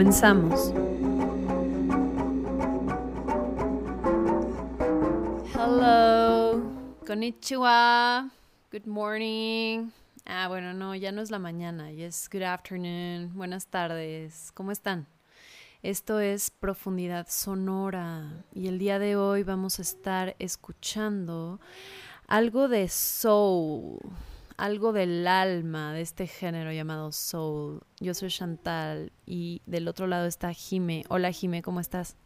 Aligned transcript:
Comenzamos. 0.00 0.72
Hello, 5.52 6.62
konnichiwa, 7.06 8.30
good 8.72 8.86
morning. 8.86 9.90
Ah, 10.24 10.48
bueno, 10.48 10.72
no, 10.72 10.94
ya 10.94 11.12
no 11.12 11.20
es 11.20 11.30
la 11.30 11.38
mañana, 11.38 11.92
ya 11.92 12.06
es 12.06 12.30
good 12.32 12.44
afternoon, 12.44 13.34
buenas 13.34 13.66
tardes, 13.66 14.52
¿cómo 14.54 14.72
están? 14.72 15.06
Esto 15.82 16.18
es 16.18 16.48
Profundidad 16.48 17.26
Sonora 17.28 18.42
y 18.54 18.68
el 18.68 18.78
día 18.78 18.98
de 18.98 19.16
hoy 19.16 19.42
vamos 19.42 19.80
a 19.80 19.82
estar 19.82 20.34
escuchando 20.38 21.60
algo 22.26 22.68
de 22.68 22.88
soul 22.88 23.98
algo 24.60 24.92
del 24.92 25.26
alma 25.26 25.94
de 25.94 26.02
este 26.02 26.26
género 26.26 26.70
llamado 26.70 27.12
soul. 27.12 27.80
Yo 27.98 28.12
soy 28.12 28.28
Chantal 28.28 29.10
y 29.24 29.62
del 29.64 29.88
otro 29.88 30.06
lado 30.06 30.26
está 30.26 30.52
Jime. 30.52 31.04
Hola 31.08 31.32
Jime, 31.32 31.62
¿cómo 31.62 31.80
estás? 31.80 32.16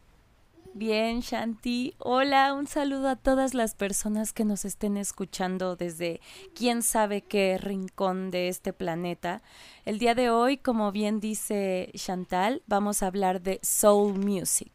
Bien, 0.73 1.21
Shanti. 1.21 1.95
Hola, 1.97 2.53
un 2.53 2.67
saludo 2.67 3.07
a 3.07 3.15
todas 3.15 3.53
las 3.53 3.73
personas 3.73 4.33
que 4.33 4.43
nos 4.43 4.65
estén 4.65 4.97
escuchando 4.97 5.77
desde 5.77 6.19
quién 6.53 6.83
sabe 6.83 7.21
qué 7.21 7.57
rincón 7.57 8.31
de 8.31 8.49
este 8.49 8.73
planeta. 8.73 9.41
El 9.85 9.97
día 9.97 10.13
de 10.13 10.29
hoy, 10.29 10.57
como 10.57 10.91
bien 10.91 11.21
dice 11.21 11.89
Chantal, 11.95 12.61
vamos 12.67 13.01
a 13.01 13.07
hablar 13.07 13.41
de 13.41 13.61
soul 13.63 14.19
music. 14.19 14.73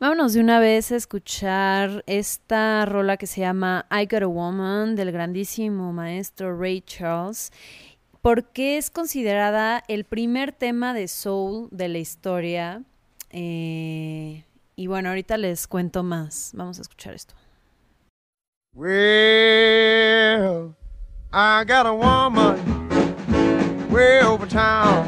Vámonos 0.00 0.32
de 0.32 0.38
una 0.38 0.60
vez 0.60 0.92
a 0.92 0.96
escuchar 0.96 2.04
esta 2.06 2.86
rola 2.86 3.16
que 3.16 3.26
se 3.26 3.40
llama 3.40 3.84
I 3.90 4.06
Got 4.06 4.22
a 4.22 4.28
Woman 4.28 4.94
del 4.94 5.10
grandísimo 5.10 5.92
maestro 5.92 6.56
Ray 6.56 6.82
Charles, 6.82 7.50
porque 8.22 8.78
es 8.78 8.90
considerada 8.90 9.82
el 9.88 10.04
primer 10.04 10.52
tema 10.52 10.94
de 10.94 11.08
soul 11.08 11.66
de 11.72 11.88
la 11.88 11.98
historia. 11.98 12.84
Eh, 13.30 14.44
y 14.76 14.86
bueno, 14.86 15.08
ahorita 15.08 15.36
les 15.36 15.66
cuento 15.66 16.04
más. 16.04 16.52
Vamos 16.54 16.78
a 16.78 16.82
escuchar 16.82 17.14
esto. 17.14 17.34
Well, 18.76 20.76
I 21.32 21.64
got 21.64 21.86
a 21.86 21.92
woman 21.92 22.56
way 23.90 24.20
over 24.22 24.46
town 24.46 25.07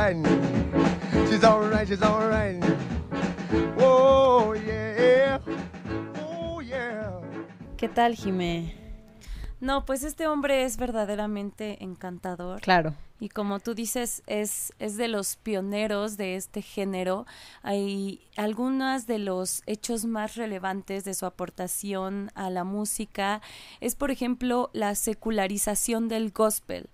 Alright? 0.00 1.28
She's 1.28 1.44
alright, 1.44 1.88
she's 1.88 2.02
alright. 2.02 2.62
Oh, 3.78 4.54
yeah. 4.54 5.38
Oh, 6.16 6.60
yeah. 6.60 7.20
¿Qué 7.76 7.88
tal, 7.88 8.14
Jime? 8.14 8.74
No, 9.60 9.84
pues 9.84 10.04
este 10.04 10.26
hombre 10.26 10.64
es 10.64 10.78
verdaderamente 10.78 11.84
encantador. 11.84 12.62
Claro. 12.62 12.94
Y 13.18 13.28
como 13.28 13.60
tú 13.60 13.74
dices, 13.74 14.22
es, 14.26 14.72
es 14.78 14.96
de 14.96 15.08
los 15.08 15.36
pioneros 15.36 16.16
de 16.16 16.36
este 16.36 16.62
género. 16.62 17.26
Hay 17.62 18.26
algunos 18.38 19.06
de 19.06 19.18
los 19.18 19.62
hechos 19.66 20.06
más 20.06 20.36
relevantes 20.36 21.04
de 21.04 21.12
su 21.12 21.26
aportación 21.26 22.30
a 22.34 22.48
la 22.48 22.64
música. 22.64 23.42
Es, 23.80 23.96
por 23.96 24.10
ejemplo, 24.10 24.70
la 24.72 24.94
secularización 24.94 26.08
del 26.08 26.30
gospel. 26.30 26.88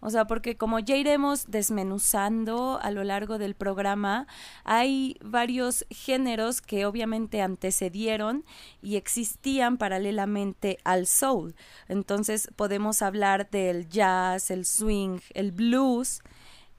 O 0.00 0.10
sea, 0.10 0.26
porque 0.26 0.56
como 0.56 0.78
ya 0.78 0.96
iremos 0.96 1.50
desmenuzando 1.50 2.78
a 2.82 2.90
lo 2.90 3.04
largo 3.04 3.38
del 3.38 3.54
programa, 3.54 4.26
hay 4.64 5.16
varios 5.22 5.84
géneros 5.90 6.62
que 6.62 6.86
obviamente 6.86 7.42
antecedieron 7.42 8.44
y 8.82 8.96
existían 8.96 9.76
paralelamente 9.76 10.78
al 10.84 11.06
soul. 11.06 11.54
Entonces 11.88 12.48
podemos 12.56 13.02
hablar 13.02 13.50
del 13.50 13.88
jazz, 13.88 14.50
el 14.50 14.64
swing, 14.64 15.18
el 15.34 15.52
blues, 15.52 16.22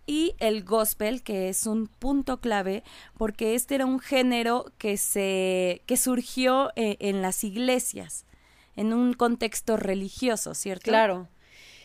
y 0.08 0.36
el 0.40 0.64
gospel, 0.64 1.24
que 1.24 1.48
es 1.48 1.66
un 1.68 1.88
punto 1.88 2.42
clave 2.42 2.84
porque 3.18 3.56
este 3.56 3.76
era 3.76 3.86
un 3.86 4.00
género 4.00 4.66
que 4.78 4.98
se 4.98 5.84
que 5.86 5.96
surgió 5.96 6.72
eh, 6.76 6.98
en 7.00 7.22
las 7.22 7.44
iglesias, 7.44 8.26
en 8.76 8.94
un 8.94 9.14
contexto 9.14 9.78
religioso, 9.78 10.54
¿cierto? 10.54 10.86
Claro. 10.86 11.30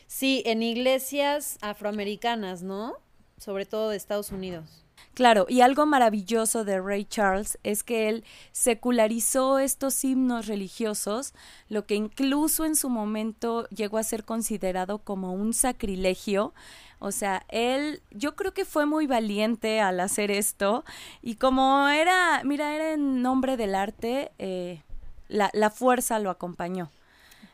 Sí, 0.06 0.42
en 0.46 0.62
iglesias 0.62 1.58
afroamericanas, 1.60 2.62
¿no? 2.62 2.94
Sobre 3.38 3.66
todo 3.66 3.90
de 3.90 3.96
Estados 3.96 4.30
Unidos. 4.30 4.86
Claro, 5.14 5.46
y 5.48 5.62
algo 5.62 5.86
maravilloso 5.86 6.64
de 6.64 6.78
Ray 6.78 7.06
Charles 7.06 7.58
es 7.62 7.82
que 7.82 8.10
él 8.10 8.24
secularizó 8.52 9.58
estos 9.58 10.04
himnos 10.04 10.46
religiosos, 10.46 11.32
lo 11.70 11.86
que 11.86 11.94
incluso 11.94 12.66
en 12.66 12.76
su 12.76 12.90
momento 12.90 13.66
llegó 13.70 13.96
a 13.96 14.02
ser 14.02 14.24
considerado 14.24 14.98
como 14.98 15.32
un 15.32 15.54
sacrilegio. 15.54 16.52
O 16.98 17.12
sea, 17.12 17.46
él, 17.48 18.02
yo 18.10 18.36
creo 18.36 18.52
que 18.52 18.66
fue 18.66 18.84
muy 18.84 19.06
valiente 19.06 19.80
al 19.80 20.00
hacer 20.00 20.30
esto 20.30 20.84
y 21.22 21.36
como 21.36 21.88
era, 21.88 22.42
mira, 22.44 22.74
era 22.74 22.92
en 22.92 23.22
nombre 23.22 23.56
del 23.56 23.74
arte, 23.74 24.32
eh, 24.38 24.82
la, 25.28 25.50
la 25.54 25.70
fuerza 25.70 26.18
lo 26.18 26.28
acompañó. 26.28 26.90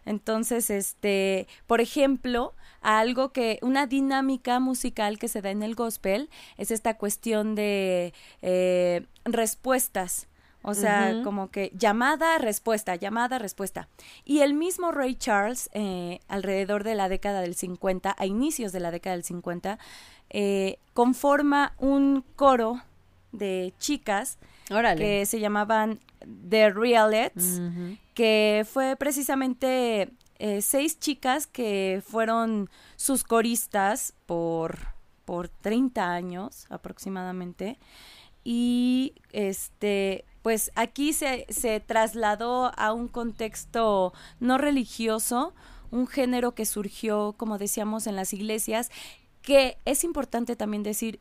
Entonces, 0.04 0.70
este, 0.70 1.46
por 1.66 1.80
ejemplo, 1.80 2.54
algo 2.80 3.32
que, 3.32 3.58
una 3.62 3.86
dinámica 3.86 4.60
musical 4.60 5.18
que 5.18 5.28
se 5.28 5.40
da 5.40 5.50
en 5.50 5.62
el 5.62 5.74
gospel 5.74 6.28
es 6.58 6.70
esta 6.70 6.96
cuestión 6.98 7.54
de 7.54 8.12
eh, 8.42 9.06
respuestas. 9.24 10.28
O 10.64 10.74
sea, 10.74 11.22
como 11.24 11.50
que 11.50 11.72
llamada, 11.74 12.38
respuesta, 12.38 12.94
llamada, 12.94 13.40
respuesta. 13.40 13.88
Y 14.24 14.40
el 14.40 14.54
mismo 14.54 14.92
Ray 14.92 15.16
Charles, 15.16 15.68
eh, 15.72 16.20
alrededor 16.28 16.84
de 16.84 16.94
la 16.94 17.08
década 17.08 17.40
del 17.40 17.56
50, 17.56 18.14
a 18.16 18.26
inicios 18.26 18.70
de 18.70 18.78
la 18.78 18.92
década 18.92 19.16
del 19.16 19.24
50, 19.24 19.80
eh, 20.30 20.78
conforma 20.94 21.74
un 21.78 22.24
coro 22.36 22.80
de 23.32 23.74
chicas 23.78 24.38
que 24.96 25.26
se 25.26 25.40
llamaban 25.40 25.98
The 26.48 26.70
Realettes, 26.70 27.60
que 28.14 28.66
fue 28.70 28.96
precisamente 28.96 30.12
eh, 30.38 30.60
seis 30.60 30.98
chicas 30.98 31.46
que 31.46 32.02
fueron 32.04 32.68
sus 32.96 33.24
coristas 33.24 34.14
por, 34.26 34.78
por 35.24 35.48
30 35.48 36.12
años 36.12 36.66
aproximadamente. 36.68 37.78
Y 38.44 39.14
este, 39.30 40.24
pues 40.42 40.72
aquí 40.74 41.12
se, 41.12 41.46
se 41.48 41.78
trasladó 41.80 42.72
a 42.76 42.92
un 42.92 43.06
contexto 43.06 44.12
no 44.40 44.58
religioso, 44.58 45.54
un 45.92 46.08
género 46.08 46.54
que 46.56 46.66
surgió, 46.66 47.34
como 47.36 47.58
decíamos, 47.58 48.06
en 48.06 48.16
las 48.16 48.32
iglesias, 48.32 48.90
que 49.42 49.78
es 49.84 50.02
importante 50.02 50.56
también 50.56 50.82
decir 50.82 51.20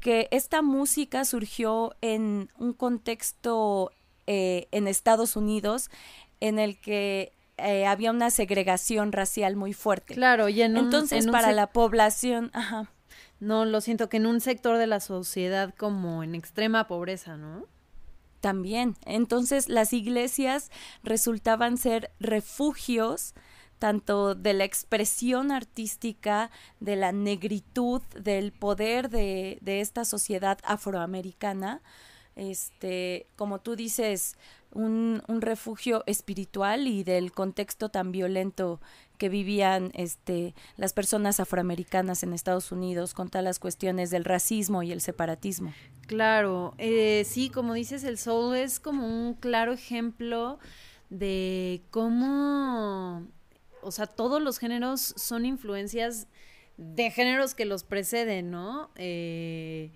que 0.00 0.28
esta 0.30 0.62
música 0.62 1.24
surgió 1.24 1.94
en 2.00 2.50
un 2.58 2.72
contexto 2.72 3.92
eh, 4.26 4.68
en 4.72 4.88
Estados 4.88 5.36
Unidos 5.36 5.90
en 6.40 6.58
el 6.58 6.78
que 6.78 7.32
eh, 7.56 7.86
había 7.86 8.10
una 8.10 8.30
segregación 8.30 9.12
racial 9.12 9.56
muy 9.56 9.72
fuerte. 9.72 10.14
Claro, 10.14 10.48
y 10.48 10.62
en 10.62 10.76
entonces 10.76 11.26
para 11.26 11.52
la 11.52 11.68
población, 11.68 12.50
ajá. 12.52 12.92
No, 13.38 13.64
lo 13.64 13.80
siento 13.80 14.08
que 14.08 14.16
en 14.16 14.26
un 14.26 14.40
sector 14.40 14.78
de 14.78 14.86
la 14.86 15.00
sociedad 15.00 15.74
como 15.74 16.22
en 16.22 16.34
extrema 16.34 16.86
pobreza, 16.86 17.36
¿no? 17.36 17.66
También. 18.40 18.96
Entonces 19.04 19.68
las 19.68 19.92
iglesias 19.92 20.70
resultaban 21.02 21.76
ser 21.76 22.10
refugios 22.18 23.34
tanto 23.78 24.34
de 24.34 24.54
la 24.54 24.64
expresión 24.64 25.52
artística, 25.52 26.50
de 26.80 26.96
la 26.96 27.12
negritud, 27.12 28.00
del 28.18 28.52
poder 28.52 29.10
de, 29.10 29.58
de 29.60 29.80
esta 29.80 30.06
sociedad 30.06 30.58
afroamericana, 30.64 31.82
este, 32.36 33.26
como 33.36 33.60
tú 33.60 33.76
dices, 33.76 34.36
un, 34.72 35.22
un, 35.26 35.40
refugio 35.40 36.04
espiritual 36.06 36.86
y 36.86 37.02
del 37.02 37.32
contexto 37.32 37.88
tan 37.88 38.12
violento 38.12 38.80
que 39.16 39.28
vivían 39.28 39.90
este, 39.94 40.54
las 40.76 40.92
personas 40.92 41.40
afroamericanas 41.40 42.22
en 42.22 42.32
Estados 42.32 42.70
Unidos 42.72 43.14
con 43.14 43.28
todas 43.28 43.44
las 43.44 43.58
cuestiones 43.58 44.10
del 44.10 44.24
racismo 44.24 44.82
y 44.82 44.92
el 44.92 45.00
separatismo. 45.00 45.72
Claro, 46.06 46.74
eh, 46.78 47.24
sí, 47.26 47.48
como 47.48 47.74
dices, 47.74 48.04
el 48.04 48.18
soul 48.18 48.54
es 48.54 48.78
como 48.78 49.06
un 49.06 49.34
claro 49.34 49.72
ejemplo 49.72 50.58
de 51.10 51.82
cómo, 51.90 53.26
o 53.82 53.90
sea, 53.90 54.06
todos 54.06 54.42
los 54.42 54.58
géneros 54.58 55.00
son 55.00 55.46
influencias 55.46 56.28
de 56.76 57.10
géneros 57.10 57.54
que 57.54 57.64
los 57.64 57.84
preceden, 57.84 58.50
¿no? 58.50 58.90
Eh, 58.96 59.90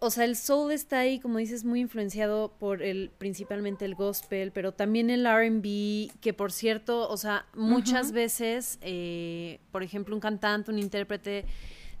o 0.00 0.10
sea, 0.10 0.24
el 0.24 0.36
soul 0.36 0.72
está 0.72 1.00
ahí, 1.00 1.18
como 1.18 1.38
dices, 1.38 1.64
muy 1.64 1.80
influenciado 1.80 2.52
por 2.58 2.82
el, 2.82 3.10
principalmente 3.18 3.84
el 3.84 3.94
gospel, 3.94 4.52
pero 4.52 4.72
también 4.72 5.10
el 5.10 5.26
RB, 5.26 6.10
que 6.20 6.32
por 6.36 6.52
cierto, 6.52 7.08
o 7.08 7.16
sea, 7.16 7.46
muchas 7.54 8.12
veces, 8.12 8.78
eh, 8.82 9.60
por 9.70 9.82
ejemplo, 9.82 10.14
un 10.14 10.20
cantante, 10.20 10.70
un 10.70 10.78
intérprete 10.78 11.44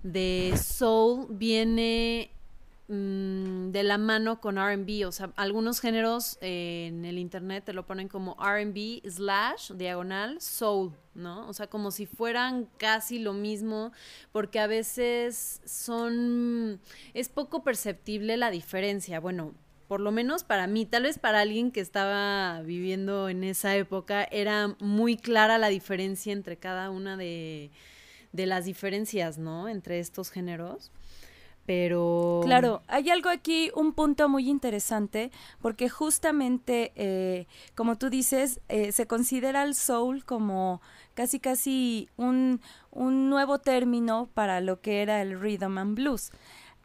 de 0.02 0.54
soul 0.56 1.26
viene 1.30 2.30
Mm, 2.88 3.70
de 3.70 3.84
la 3.84 3.96
mano 3.96 4.38
con 4.40 4.58
RB. 4.58 5.06
O 5.06 5.12
sea, 5.12 5.30
algunos 5.36 5.80
géneros 5.80 6.36
eh, 6.42 6.86
en 6.88 7.06
el 7.06 7.18
internet 7.18 7.64
te 7.64 7.72
lo 7.72 7.86
ponen 7.86 8.08
como 8.08 8.36
RB 8.38 9.00
slash 9.08 9.72
diagonal 9.72 10.40
soul, 10.42 10.92
¿no? 11.14 11.48
O 11.48 11.52
sea, 11.52 11.66
como 11.66 11.90
si 11.90 12.06
fueran 12.06 12.68
casi 12.78 13.18
lo 13.18 13.32
mismo, 13.32 13.92
porque 14.32 14.58
a 14.60 14.66
veces 14.66 15.60
son. 15.64 16.80
es 17.14 17.28
poco 17.28 17.62
perceptible 17.62 18.36
la 18.36 18.50
diferencia. 18.50 19.20
Bueno, 19.20 19.54
por 19.88 20.00
lo 20.00 20.10
menos 20.10 20.44
para 20.44 20.66
mí, 20.66 20.86
tal 20.86 21.02
vez 21.04 21.18
para 21.18 21.40
alguien 21.40 21.70
que 21.70 21.80
estaba 21.80 22.62
viviendo 22.62 23.28
en 23.28 23.44
esa 23.44 23.76
época, 23.76 24.24
era 24.24 24.74
muy 24.80 25.16
clara 25.16 25.58
la 25.58 25.68
diferencia 25.68 26.32
entre 26.32 26.56
cada 26.56 26.90
una 26.90 27.16
de, 27.16 27.70
de 28.32 28.46
las 28.46 28.64
diferencias, 28.64 29.38
¿no? 29.38 29.68
Entre 29.68 29.98
estos 29.98 30.30
géneros. 30.30 30.90
Pero... 31.64 32.40
Claro, 32.44 32.82
hay 32.88 33.10
algo 33.10 33.28
aquí, 33.28 33.70
un 33.74 33.92
punto 33.92 34.28
muy 34.28 34.48
interesante, 34.48 35.30
porque 35.60 35.88
justamente, 35.88 36.92
eh, 36.96 37.46
como 37.74 37.96
tú 37.98 38.10
dices, 38.10 38.60
eh, 38.68 38.92
se 38.92 39.06
considera 39.06 39.62
el 39.62 39.74
soul 39.74 40.24
como 40.24 40.80
casi 41.14 41.38
casi 41.38 42.08
un, 42.16 42.60
un 42.90 43.30
nuevo 43.30 43.58
término 43.58 44.28
para 44.34 44.60
lo 44.60 44.80
que 44.80 45.02
era 45.02 45.22
el 45.22 45.38
rhythm 45.40 45.78
and 45.78 45.94
blues. 45.94 46.32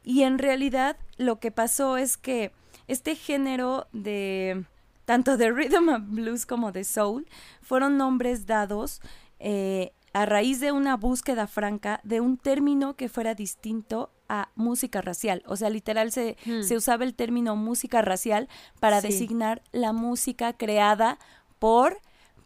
Y 0.03 0.23
en 0.23 0.37
realidad 0.37 0.97
lo 1.17 1.39
que 1.39 1.51
pasó 1.51 1.97
es 1.97 2.17
que 2.17 2.51
este 2.87 3.15
género 3.15 3.87
de 3.91 4.63
tanto 5.05 5.37
de 5.37 5.51
rhythm 5.51 5.89
and 5.89 6.15
blues 6.15 6.45
como 6.45 6.71
de 6.71 6.83
soul 6.83 7.27
fueron 7.61 7.97
nombres 7.97 8.45
dados 8.45 9.01
eh, 9.39 9.93
a 10.13 10.25
raíz 10.25 10.59
de 10.59 10.71
una 10.71 10.95
búsqueda 10.95 11.47
franca 11.47 11.99
de 12.03 12.21
un 12.21 12.37
término 12.37 12.95
que 12.95 13.09
fuera 13.09 13.35
distinto 13.35 14.11
a 14.29 14.49
música 14.55 15.01
racial. 15.01 15.43
O 15.45 15.55
sea, 15.55 15.69
literal 15.69 16.11
se, 16.11 16.37
hmm. 16.45 16.61
se 16.61 16.75
usaba 16.75 17.03
el 17.03 17.13
término 17.13 17.55
música 17.55 18.01
racial 18.01 18.47
para 18.79 19.01
designar 19.01 19.61
la 19.71 19.93
música 19.93 20.53
creada 20.53 21.19
por 21.59 21.99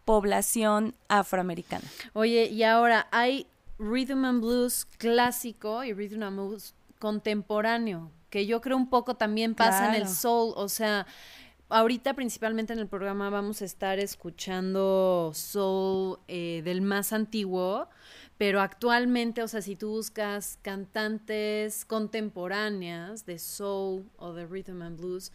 población 0.06 0.96
afroamericana. 1.08 1.86
Oye, 2.14 2.46
y 2.46 2.64
ahora 2.64 3.08
hay 3.12 3.48
rhythm 3.78 4.26
and 4.26 4.42
blues 4.42 4.86
clásico 4.98 5.84
y 5.84 5.94
rhythm 5.94 6.24
and 6.24 6.38
blues 6.38 6.76
contemporáneo, 7.00 8.12
que 8.30 8.46
yo 8.46 8.62
creo 8.62 8.78
un 8.78 8.90
poco 8.90 9.16
también 9.16 9.56
pasa 9.56 9.90
en 9.90 10.02
el 10.02 10.08
soul, 10.08 10.54
o 10.56 10.70
sea, 10.70 11.08
ahorita 11.70 12.14
principalmente 12.14 12.74
en 12.74 12.80
el 12.80 12.88
programa 12.88 13.30
vamos 13.30 13.62
a 13.62 13.66
estar 13.66 14.00
escuchando 14.00 15.32
soul 15.34 16.20
eh, 16.28 16.62
del 16.64 16.82
más 16.82 17.12
antiguo, 17.12 17.90
pero 18.42 18.60
actualmente, 18.60 19.44
o 19.44 19.48
sea, 19.48 19.62
si 19.62 19.76
tú 19.76 19.90
buscas 19.92 20.58
cantantes 20.64 21.86
contemporáneas 21.86 23.24
de 23.28 23.38
soul 23.38 24.10
o 24.18 24.34
de 24.34 24.48
rhythm 24.48 24.82
and 24.82 25.00
blues, 25.00 25.32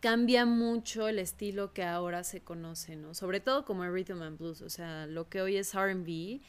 cambia 0.00 0.44
mucho 0.44 1.08
el 1.08 1.20
estilo 1.20 1.72
que 1.72 1.84
ahora 1.84 2.22
se 2.22 2.42
conoce, 2.42 2.96
¿no? 2.96 3.14
Sobre 3.14 3.40
todo 3.40 3.64
como 3.64 3.82
el 3.84 3.94
rhythm 3.94 4.20
and 4.20 4.38
blues, 4.38 4.60
o 4.60 4.68
sea, 4.68 5.06
lo 5.06 5.26
que 5.30 5.40
hoy 5.40 5.56
es 5.56 5.74
R&B 5.74 6.42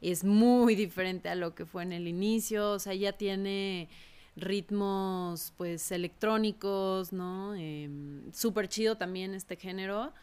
es 0.00 0.24
muy 0.24 0.74
diferente 0.86 1.28
a 1.28 1.34
lo 1.34 1.54
que 1.54 1.66
fue 1.66 1.82
en 1.82 1.92
el 1.92 2.08
inicio, 2.08 2.70
o 2.70 2.78
sea, 2.78 2.94
ya 2.94 3.12
tiene 3.12 3.90
ritmos 4.36 5.52
pues 5.58 5.92
electrónicos, 5.92 7.12
¿no? 7.12 7.54
Eh, 7.56 7.90
Súper 8.32 8.70
chido 8.70 8.96
también 8.96 9.34
este 9.34 9.56
género, 9.56 10.14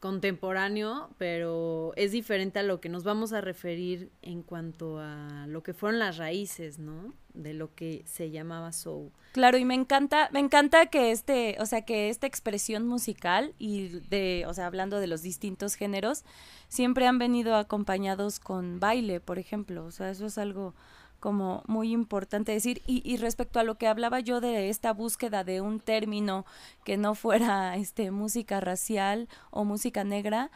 contemporáneo, 0.00 1.10
pero 1.18 1.92
es 1.96 2.12
diferente 2.12 2.60
a 2.60 2.62
lo 2.62 2.80
que 2.80 2.88
nos 2.88 3.02
vamos 3.02 3.32
a 3.32 3.40
referir 3.40 4.10
en 4.22 4.42
cuanto 4.42 4.98
a 5.00 5.46
lo 5.48 5.62
que 5.62 5.74
fueron 5.74 5.98
las 5.98 6.18
raíces, 6.18 6.78
¿no? 6.78 7.14
De 7.34 7.52
lo 7.52 7.74
que 7.74 8.04
se 8.06 8.30
llamaba 8.30 8.72
soul. 8.72 9.10
Claro, 9.32 9.58
y 9.58 9.64
me 9.64 9.74
encanta, 9.74 10.28
me 10.32 10.40
encanta 10.40 10.86
que 10.86 11.10
este, 11.10 11.56
o 11.60 11.66
sea, 11.66 11.82
que 11.82 12.08
esta 12.10 12.26
expresión 12.26 12.86
musical 12.86 13.54
y 13.58 13.88
de, 14.08 14.44
o 14.46 14.54
sea, 14.54 14.66
hablando 14.66 15.00
de 15.00 15.08
los 15.08 15.22
distintos 15.22 15.74
géneros, 15.74 16.24
siempre 16.68 17.06
han 17.06 17.18
venido 17.18 17.56
acompañados 17.56 18.38
con 18.38 18.78
baile, 18.78 19.20
por 19.20 19.38
ejemplo, 19.38 19.84
o 19.84 19.90
sea, 19.90 20.10
eso 20.10 20.26
es 20.26 20.38
algo 20.38 20.74
como 21.20 21.62
muy 21.66 21.92
importante 21.92 22.52
decir. 22.52 22.82
Y, 22.86 23.02
y, 23.04 23.16
respecto 23.16 23.60
a 23.60 23.64
lo 23.64 23.76
que 23.76 23.88
hablaba 23.88 24.20
yo 24.20 24.40
de 24.40 24.68
esta 24.68 24.92
búsqueda 24.92 25.44
de 25.44 25.60
un 25.60 25.80
término 25.80 26.46
que 26.84 26.96
no 26.96 27.14
fuera 27.14 27.76
este, 27.76 28.10
música 28.10 28.60
racial 28.60 29.28
o 29.50 29.64
música 29.64 30.04
negra, 30.04 30.50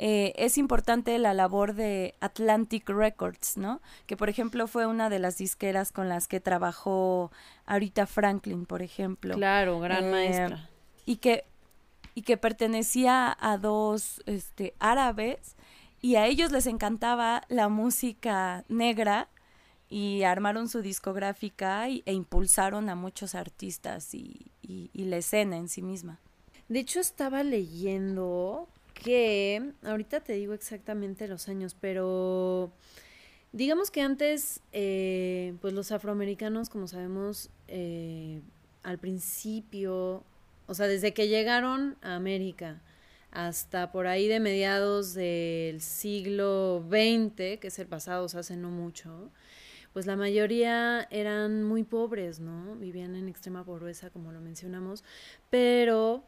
eh, 0.00 0.32
es 0.36 0.58
importante 0.58 1.18
la 1.18 1.34
labor 1.34 1.74
de 1.74 2.14
Atlantic 2.20 2.88
Records, 2.88 3.56
¿no? 3.56 3.80
Que 4.06 4.16
por 4.16 4.28
ejemplo 4.28 4.68
fue 4.68 4.86
una 4.86 5.10
de 5.10 5.18
las 5.18 5.38
disqueras 5.38 5.90
con 5.90 6.08
las 6.08 6.28
que 6.28 6.38
trabajó 6.38 7.32
ahorita 7.66 8.06
Franklin, 8.06 8.64
por 8.64 8.82
ejemplo. 8.82 9.34
Claro, 9.34 9.80
gran 9.80 10.04
eh, 10.04 10.10
maestra. 10.10 10.68
Y 11.04 11.16
que, 11.16 11.44
y 12.14 12.22
que 12.22 12.36
pertenecía 12.36 13.36
a 13.40 13.58
dos 13.58 14.22
este, 14.26 14.74
árabes 14.78 15.56
y 16.00 16.14
a 16.14 16.26
ellos 16.26 16.52
les 16.52 16.68
encantaba 16.68 17.42
la 17.48 17.68
música 17.68 18.64
negra 18.68 19.28
y 19.88 20.22
armaron 20.22 20.68
su 20.68 20.82
discográfica 20.82 21.88
y, 21.88 22.02
e 22.06 22.12
impulsaron 22.12 22.88
a 22.88 22.94
muchos 22.94 23.34
artistas 23.34 24.14
y, 24.14 24.50
la 24.94 25.16
escena 25.16 25.56
en 25.56 25.68
sí 25.68 25.80
misma. 25.80 26.20
De 26.68 26.80
hecho, 26.80 27.00
estaba 27.00 27.42
leyendo 27.42 28.68
que, 28.92 29.72
ahorita 29.82 30.20
te 30.20 30.34
digo 30.34 30.52
exactamente 30.52 31.26
los 31.26 31.48
años, 31.48 31.74
pero 31.80 32.70
digamos 33.52 33.90
que 33.90 34.02
antes, 34.02 34.60
eh, 34.72 35.54
pues 35.62 35.72
los 35.72 35.92
afroamericanos, 35.92 36.68
como 36.68 36.86
sabemos, 36.88 37.48
eh, 37.68 38.42
al 38.82 38.98
principio, 38.98 40.22
o 40.66 40.74
sea, 40.74 40.86
desde 40.86 41.14
que 41.14 41.28
llegaron 41.28 41.96
a 42.02 42.16
América, 42.16 42.82
hasta 43.30 43.92
por 43.92 44.06
ahí 44.06 44.26
de 44.26 44.40
mediados 44.40 45.14
del 45.14 45.80
siglo 45.80 46.84
XX, 46.88 47.58
que 47.58 47.68
es 47.68 47.78
el 47.78 47.86
pasado, 47.86 48.24
o 48.24 48.28
sea, 48.28 48.40
hace 48.40 48.56
no 48.56 48.70
mucho, 48.70 49.30
pues 49.98 50.06
la 50.06 50.14
mayoría 50.14 51.08
eran 51.10 51.64
muy 51.64 51.82
pobres, 51.82 52.38
¿no? 52.38 52.76
Vivían 52.76 53.16
en 53.16 53.28
extrema 53.28 53.64
pobreza, 53.64 54.10
como 54.10 54.30
lo 54.30 54.40
mencionamos, 54.40 55.02
pero 55.50 56.22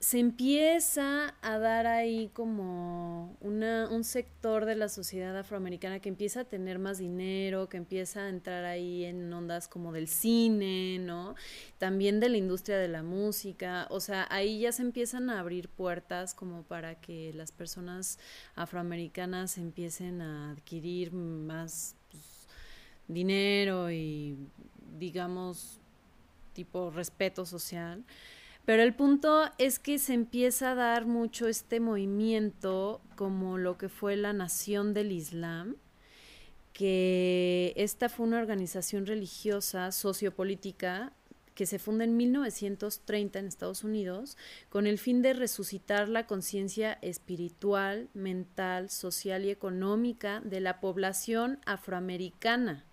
se 0.00 0.18
empieza 0.18 1.36
a 1.40 1.58
dar 1.60 1.86
ahí 1.86 2.32
como 2.32 3.36
una, 3.40 3.88
un 3.88 4.02
sector 4.02 4.64
de 4.64 4.74
la 4.74 4.88
sociedad 4.88 5.38
afroamericana 5.38 6.00
que 6.00 6.08
empieza 6.08 6.40
a 6.40 6.44
tener 6.46 6.80
más 6.80 6.98
dinero, 6.98 7.68
que 7.68 7.76
empieza 7.76 8.22
a 8.22 8.28
entrar 8.28 8.64
ahí 8.64 9.04
en 9.04 9.32
ondas 9.32 9.68
como 9.68 9.92
del 9.92 10.08
cine, 10.08 10.98
¿no? 10.98 11.36
También 11.78 12.18
de 12.18 12.28
la 12.28 12.38
industria 12.38 12.76
de 12.76 12.88
la 12.88 13.04
música, 13.04 13.86
o 13.90 14.00
sea, 14.00 14.26
ahí 14.30 14.58
ya 14.62 14.72
se 14.72 14.82
empiezan 14.82 15.30
a 15.30 15.38
abrir 15.38 15.68
puertas 15.68 16.34
como 16.34 16.64
para 16.64 17.00
que 17.00 17.32
las 17.34 17.52
personas 17.52 18.18
afroamericanas 18.56 19.58
empiecen 19.58 20.22
a 20.22 20.50
adquirir 20.50 21.12
más 21.12 21.94
dinero 23.08 23.90
y 23.90 24.36
digamos 24.98 25.80
tipo 26.52 26.90
respeto 26.90 27.44
social. 27.44 28.04
Pero 28.64 28.82
el 28.82 28.94
punto 28.94 29.50
es 29.58 29.78
que 29.78 29.98
se 29.98 30.14
empieza 30.14 30.72
a 30.72 30.74
dar 30.76 31.06
mucho 31.06 31.48
este 31.48 31.80
movimiento 31.80 33.00
como 33.16 33.58
lo 33.58 33.76
que 33.76 33.88
fue 33.88 34.16
la 34.16 34.32
Nación 34.32 34.94
del 34.94 35.10
Islam, 35.10 35.76
que 36.72 37.72
esta 37.76 38.08
fue 38.08 38.26
una 38.26 38.38
organización 38.38 39.06
religiosa, 39.06 39.90
sociopolítica, 39.90 41.12
que 41.56 41.66
se 41.66 41.78
funda 41.78 42.04
en 42.04 42.16
1930 42.16 43.40
en 43.40 43.46
Estados 43.46 43.84
Unidos 43.84 44.38
con 44.70 44.86
el 44.86 44.98
fin 44.98 45.20
de 45.20 45.34
resucitar 45.34 46.08
la 46.08 46.26
conciencia 46.26 46.98
espiritual, 47.02 48.08
mental, 48.14 48.88
social 48.88 49.44
y 49.44 49.50
económica 49.50 50.40
de 50.40 50.60
la 50.60 50.80
población 50.80 51.58
afroamericana 51.66 52.86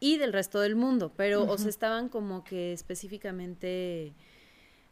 y 0.00 0.18
del 0.18 0.32
resto 0.32 0.60
del 0.60 0.76
mundo, 0.76 1.12
pero 1.16 1.44
o 1.44 1.58
sea, 1.58 1.68
estaban 1.68 2.08
como 2.08 2.44
que 2.44 2.72
específicamente 2.72 4.12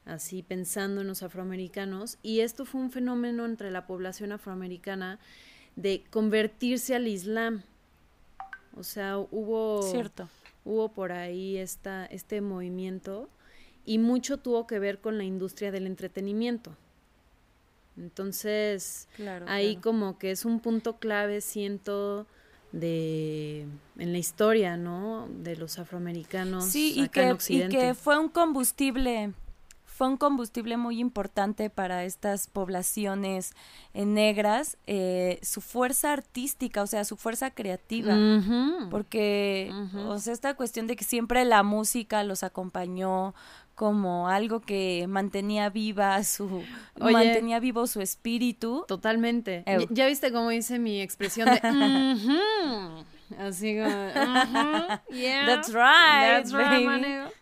así 0.04 0.42
pensando 0.42 1.00
en 1.00 1.06
los 1.06 1.22
afroamericanos 1.22 2.18
y 2.22 2.40
esto 2.40 2.64
fue 2.64 2.80
un 2.80 2.90
fenómeno 2.90 3.44
entre 3.44 3.70
la 3.70 3.86
población 3.86 4.32
afroamericana 4.32 5.18
de 5.76 6.04
convertirse 6.10 6.94
al 6.94 7.06
Islam. 7.06 7.62
O 8.74 8.82
sea, 8.82 9.18
hubo 9.18 9.82
Cierto. 9.82 10.28
hubo 10.64 10.92
por 10.92 11.12
ahí 11.12 11.58
esta 11.58 12.06
este 12.06 12.40
movimiento 12.40 13.28
y 13.84 13.98
mucho 13.98 14.38
tuvo 14.38 14.66
que 14.66 14.78
ver 14.78 15.00
con 15.00 15.18
la 15.18 15.24
industria 15.24 15.70
del 15.70 15.86
entretenimiento. 15.86 16.76
Entonces, 17.96 19.08
ahí 19.46 19.76
como 19.76 20.18
que 20.18 20.30
es 20.30 20.44
un 20.44 20.60
punto 20.60 20.98
clave, 20.98 21.40
siento, 21.40 22.26
de 22.72 23.66
en 23.98 24.12
la 24.12 24.18
historia, 24.18 24.76
¿no? 24.76 25.28
De 25.28 25.56
los 25.56 25.78
afroamericanos 25.78 26.64
sí, 26.64 26.94
y 26.96 27.08
que, 27.08 27.36
Y 27.48 27.68
que 27.68 27.94
fue 27.94 28.18
un 28.18 28.28
combustible 28.28 29.32
fue 29.92 30.08
un 30.08 30.16
combustible 30.16 30.78
muy 30.78 30.98
importante 30.98 31.68
para 31.68 32.04
estas 32.04 32.48
poblaciones 32.48 33.52
eh, 33.92 34.06
negras, 34.06 34.78
eh, 34.86 35.38
su 35.42 35.60
fuerza 35.60 36.12
artística, 36.12 36.82
o 36.82 36.86
sea, 36.86 37.04
su 37.04 37.16
fuerza 37.16 37.50
creativa, 37.50 38.16
porque, 38.90 39.70
o 40.08 40.18
sea, 40.18 40.32
esta 40.32 40.54
cuestión 40.54 40.86
de 40.86 40.96
que 40.96 41.04
siempre 41.04 41.44
la 41.44 41.62
música 41.62 42.24
los 42.24 42.42
acompañó 42.42 43.34
como 43.74 44.28
algo 44.28 44.60
que 44.60 45.06
mantenía 45.08 45.70
viva 45.70 46.22
su 46.24 46.62
mantenía 47.00 47.60
vivo 47.60 47.86
su 47.86 48.00
espíritu. 48.00 48.84
Totalmente. 48.88 49.64
Ya 49.90 50.06
viste 50.06 50.32
cómo 50.32 50.52
hice 50.52 50.78
mi 50.78 51.00
expresión 51.00 51.48
de 51.48 51.60
así 53.38 53.78
como 53.78 53.88
yeah, 55.10 55.46
that's 55.46 55.68
right 55.72 56.44
that's 56.44 56.52
right 56.52 57.32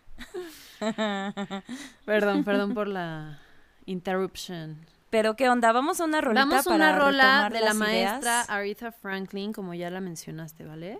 perdón, 2.05 2.43
perdón 2.43 2.73
por 2.73 2.87
la 2.87 3.39
interruption. 3.85 4.77
Pero 5.09 5.35
qué 5.35 5.49
onda, 5.49 5.73
vamos 5.73 5.99
a 5.99 6.05
una 6.05 6.21
rolita 6.21 6.45
Vamos 6.45 6.65
a 6.65 6.73
una 6.73 6.97
rola 6.97 7.49
de 7.51 7.59
la 7.59 7.73
maestra 7.73 8.41
Aretha 8.43 8.91
Franklin, 8.93 9.51
como 9.51 9.73
ya 9.73 9.89
la 9.89 9.99
mencionaste, 9.99 10.63
¿vale? 10.65 10.99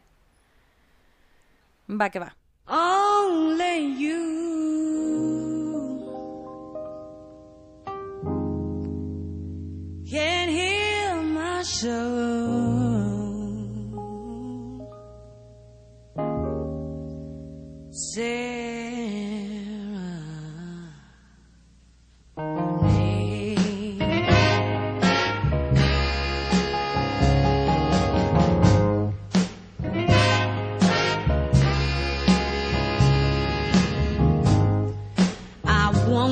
Va 1.90 2.10
que 2.10 2.20
va. 2.20 2.36
Only 2.68 3.98
you 3.98 4.91
my 11.62 11.66
soul. 11.66 12.22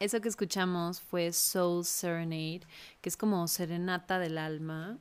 Eso 0.09 0.21
que 0.21 0.29
escuchamos 0.29 1.01
fue 1.01 1.31
Soul 1.31 1.85
Serenade, 1.85 2.61
que 2.99 3.09
es 3.09 3.15
como 3.15 3.47
serenata 3.47 4.17
del 4.17 4.39
alma. 4.39 4.97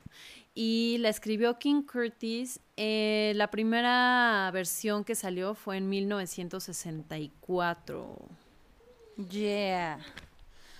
Y 0.53 0.99
la 0.99 1.09
escribió 1.09 1.57
King 1.57 1.81
Curtis. 1.81 2.59
Eh, 2.77 3.33
la 3.35 3.49
primera 3.49 4.51
versión 4.53 5.03
que 5.03 5.15
salió 5.15 5.55
fue 5.55 5.77
en 5.77 5.89
1964. 5.89 8.17
Yeah. 9.31 9.97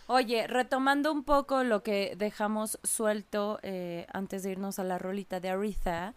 Oye, 0.05 0.45
retomando 0.45 1.11
un 1.11 1.23
poco 1.23 1.63
lo 1.63 1.81
que 1.81 2.13
dejamos 2.15 2.77
suelto 2.83 3.57
eh, 3.63 4.05
antes 4.13 4.43
de 4.43 4.51
irnos 4.51 4.77
a 4.77 4.83
la 4.83 4.99
rolita 4.99 5.39
de 5.39 5.49
Aretha, 5.49 6.13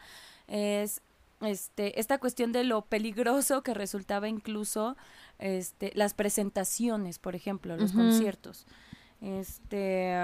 es 0.48 1.00
este, 1.40 1.98
esta 1.98 2.18
cuestión 2.18 2.52
de 2.52 2.64
lo 2.64 2.82
peligroso 2.82 3.62
que 3.62 3.72
resultaba 3.72 4.28
incluso 4.28 4.98
este, 5.42 5.90
las 5.94 6.14
presentaciones, 6.14 7.18
por 7.18 7.34
ejemplo, 7.34 7.76
los 7.76 7.92
conciertos. 7.92 8.66
Este, 9.20 10.14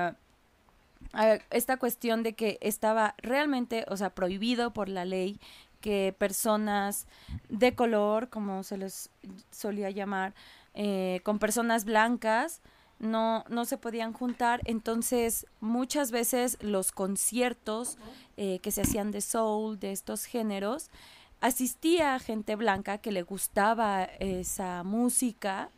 esta 1.51 1.77
cuestión 1.77 2.23
de 2.23 2.35
que 2.35 2.59
estaba 2.61 3.15
realmente, 3.19 3.85
o 3.89 3.97
sea, 3.97 4.11
prohibido 4.11 4.73
por 4.73 4.89
la 4.89 5.05
ley 5.05 5.41
que 5.81 6.15
personas 6.17 7.07
de 7.49 7.75
color, 7.75 8.29
como 8.29 8.63
se 8.63 8.77
les 8.77 9.11
solía 9.51 9.91
llamar, 9.91 10.35
eh, 10.75 11.21
con 11.25 11.39
personas 11.39 11.85
blancas, 11.85 12.61
no, 12.99 13.45
no 13.49 13.65
se 13.65 13.79
podían 13.79 14.13
juntar. 14.13 14.61
Entonces, 14.65 15.47
muchas 15.61 16.11
veces 16.11 16.59
los 16.61 16.93
conciertos 16.93 17.99
eh, 18.37 18.59
que 18.61 18.71
se 18.71 18.83
hacían 18.83 19.11
de 19.11 19.21
soul, 19.21 19.79
de 19.79 19.93
estos 19.93 20.25
géneros, 20.25 20.91
asistía 21.41 22.19
gente 22.19 22.57
blanca 22.57 22.99
que 22.99 23.13
le 23.13 23.23
gustaba 23.23 24.05
esa 24.05 24.83
música 24.83 25.71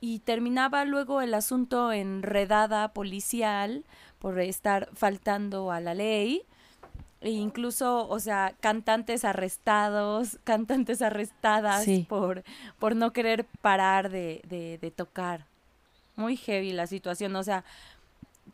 y 0.00 0.20
terminaba 0.20 0.84
luego 0.84 1.20
el 1.22 1.34
asunto 1.34 1.92
en 1.92 2.22
redada 2.22 2.88
policial 2.92 3.84
por 4.18 4.38
estar 4.40 4.88
faltando 4.94 5.70
a 5.72 5.80
la 5.80 5.94
ley 5.94 6.42
e 7.20 7.30
incluso, 7.30 8.06
o 8.08 8.20
sea, 8.20 8.54
cantantes 8.60 9.24
arrestados, 9.24 10.38
cantantes 10.44 11.00
arrestadas 11.02 11.84
Sí. 11.84 12.06
por, 12.08 12.44
por 12.78 12.94
no 12.94 13.12
querer 13.12 13.44
parar 13.62 14.10
de, 14.10 14.42
de, 14.48 14.78
de 14.78 14.90
tocar. 14.90 15.46
Muy 16.14 16.36
heavy 16.36 16.72
la 16.72 16.86
situación, 16.86 17.34
o 17.36 17.42
sea, 17.42 17.64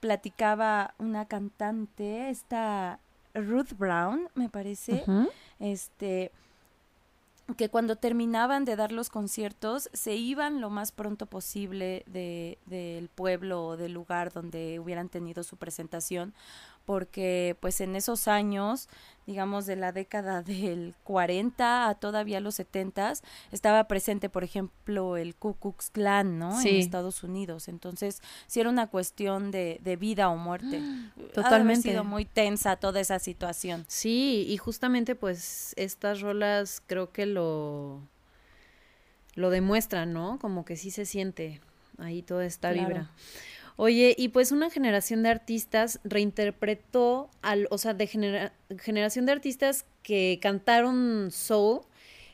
platicaba 0.00 0.94
una 0.98 1.26
cantante, 1.26 2.30
esta 2.30 2.98
Ruth 3.34 3.72
Brown, 3.78 4.28
me 4.34 4.48
parece, 4.48 5.04
este 5.58 6.30
que 7.56 7.68
cuando 7.68 7.96
terminaban 7.96 8.64
de 8.64 8.76
dar 8.76 8.92
los 8.92 9.10
conciertos 9.10 9.90
se 9.92 10.14
iban 10.14 10.60
lo 10.60 10.70
más 10.70 10.92
pronto 10.92 11.26
posible 11.26 12.04
de, 12.06 12.56
del 12.66 13.08
pueblo 13.08 13.66
o 13.66 13.76
del 13.76 13.92
lugar 13.92 14.32
donde 14.32 14.78
hubieran 14.78 15.08
tenido 15.08 15.42
su 15.42 15.56
presentación 15.56 16.32
porque 16.84 17.56
pues 17.60 17.80
en 17.80 17.94
esos 17.96 18.28
años 18.28 18.88
digamos 19.26 19.66
de 19.66 19.76
la 19.76 19.92
década 19.92 20.42
del 20.42 20.94
40 21.04 21.88
a 21.88 21.94
todavía 21.94 22.40
los 22.40 22.56
70 22.56 23.12
estaba 23.52 23.86
presente 23.86 24.28
por 24.28 24.42
ejemplo 24.42 25.16
el 25.16 25.36
Ku 25.36 25.54
Klux 25.54 25.90
Klan 25.90 26.38
no 26.40 26.50
en 26.56 26.62
Sí. 26.62 26.78
Estados 26.80 27.22
Unidos 27.22 27.68
entonces 27.68 28.20
sí 28.48 28.58
era 28.60 28.68
una 28.68 28.88
cuestión 28.88 29.50
de, 29.52 29.78
de 29.82 29.96
vida 29.96 30.28
o 30.28 30.36
muerte 30.36 30.78
Ha 30.78 31.32
Totalmente. 31.34 31.90
sido 31.90 32.02
muy 32.04 32.24
tensa 32.24 32.74
toda 32.76 32.98
esa 33.00 33.18
situación 33.20 33.84
Sí, 33.88 34.44
y 34.48 34.56
justamente 34.56 35.14
pues 35.14 35.74
estas 35.76 36.20
rolas 36.20 36.82
creo 36.86 37.12
que 37.12 37.26
lo, 37.26 38.00
lo 39.34 39.50
demuestran, 39.50 40.12
¿no? 40.12 40.38
Como 40.40 40.64
que 40.64 40.76
sí 40.76 40.90
se 40.90 41.06
siente 41.06 41.60
ahí 41.98 42.22
toda 42.22 42.44
esta 42.44 42.72
Claro. 42.72 42.88
vibra. 42.88 43.10
Oye, 43.76 44.14
y 44.18 44.28
pues 44.28 44.52
una 44.52 44.70
generación 44.70 45.22
de 45.22 45.30
artistas 45.30 45.98
reinterpretó 46.04 47.30
al, 47.40 47.66
o 47.70 47.78
sea, 47.78 47.94
de 47.94 48.06
genera- 48.06 48.52
generación 48.78 49.26
de 49.26 49.32
artistas 49.32 49.86
que 50.02 50.38
cantaron 50.42 51.30
soul, 51.30 51.80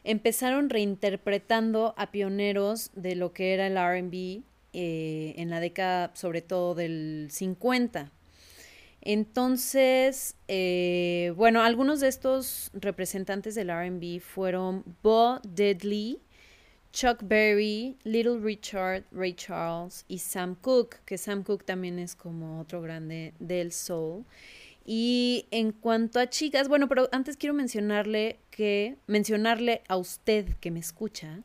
empezaron 0.04 0.68
reinterpretando 0.70 1.94
a 1.96 2.10
pioneros 2.10 2.90
de 2.94 3.14
lo 3.14 3.32
que 3.32 3.54
era 3.54 3.66
el 3.66 3.76
R&B 3.76 4.42
eh, 4.72 5.34
en 5.36 5.50
la 5.50 5.60
década, 5.60 6.10
sobre 6.14 6.42
todo 6.42 6.74
del 6.74 7.28
50. 7.30 8.10
Entonces, 9.00 10.34
eh, 10.48 11.32
bueno, 11.36 11.62
algunos 11.62 12.00
de 12.00 12.08
estos 12.08 12.70
representantes 12.74 13.54
del 13.54 13.70
RB 13.70 14.20
fueron 14.20 14.84
Bo 15.02 15.40
Diddley, 15.44 16.18
Chuck 16.92 17.18
Berry, 17.22 17.96
Little 18.04 18.38
Richard, 18.38 19.04
Ray 19.12 19.34
Charles 19.34 20.04
y 20.08 20.18
Sam 20.18 20.56
Cooke, 20.56 21.00
que 21.04 21.18
Sam 21.18 21.42
Cooke 21.42 21.64
también 21.64 21.98
es 21.98 22.14
como 22.14 22.60
otro 22.60 22.80
grande 22.80 23.34
del 23.38 23.72
soul. 23.72 24.24
Y 24.84 25.46
en 25.50 25.72
cuanto 25.72 26.18
a 26.18 26.30
chicas, 26.30 26.68
bueno, 26.68 26.88
pero 26.88 27.08
antes 27.12 27.36
quiero 27.36 27.52
mencionarle 27.52 28.38
que, 28.50 28.96
mencionarle 29.06 29.82
a 29.86 29.98
usted 29.98 30.46
que 30.60 30.70
me 30.70 30.80
escucha, 30.80 31.42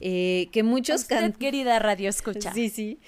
eh, 0.00 0.48
que 0.52 0.62
muchos 0.62 1.02
Usted, 1.02 1.34
querida 1.34 1.78
radio 1.80 2.08
escucha 2.08 2.52
Sí, 2.54 2.70
sí. 2.70 2.98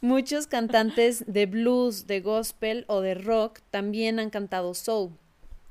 Muchos 0.00 0.46
cantantes 0.46 1.24
de 1.26 1.46
blues, 1.46 2.06
de 2.06 2.20
gospel 2.20 2.84
o 2.88 3.00
de 3.00 3.14
rock 3.14 3.60
también 3.70 4.18
han 4.18 4.30
cantado 4.30 4.72
soul. 4.72 5.12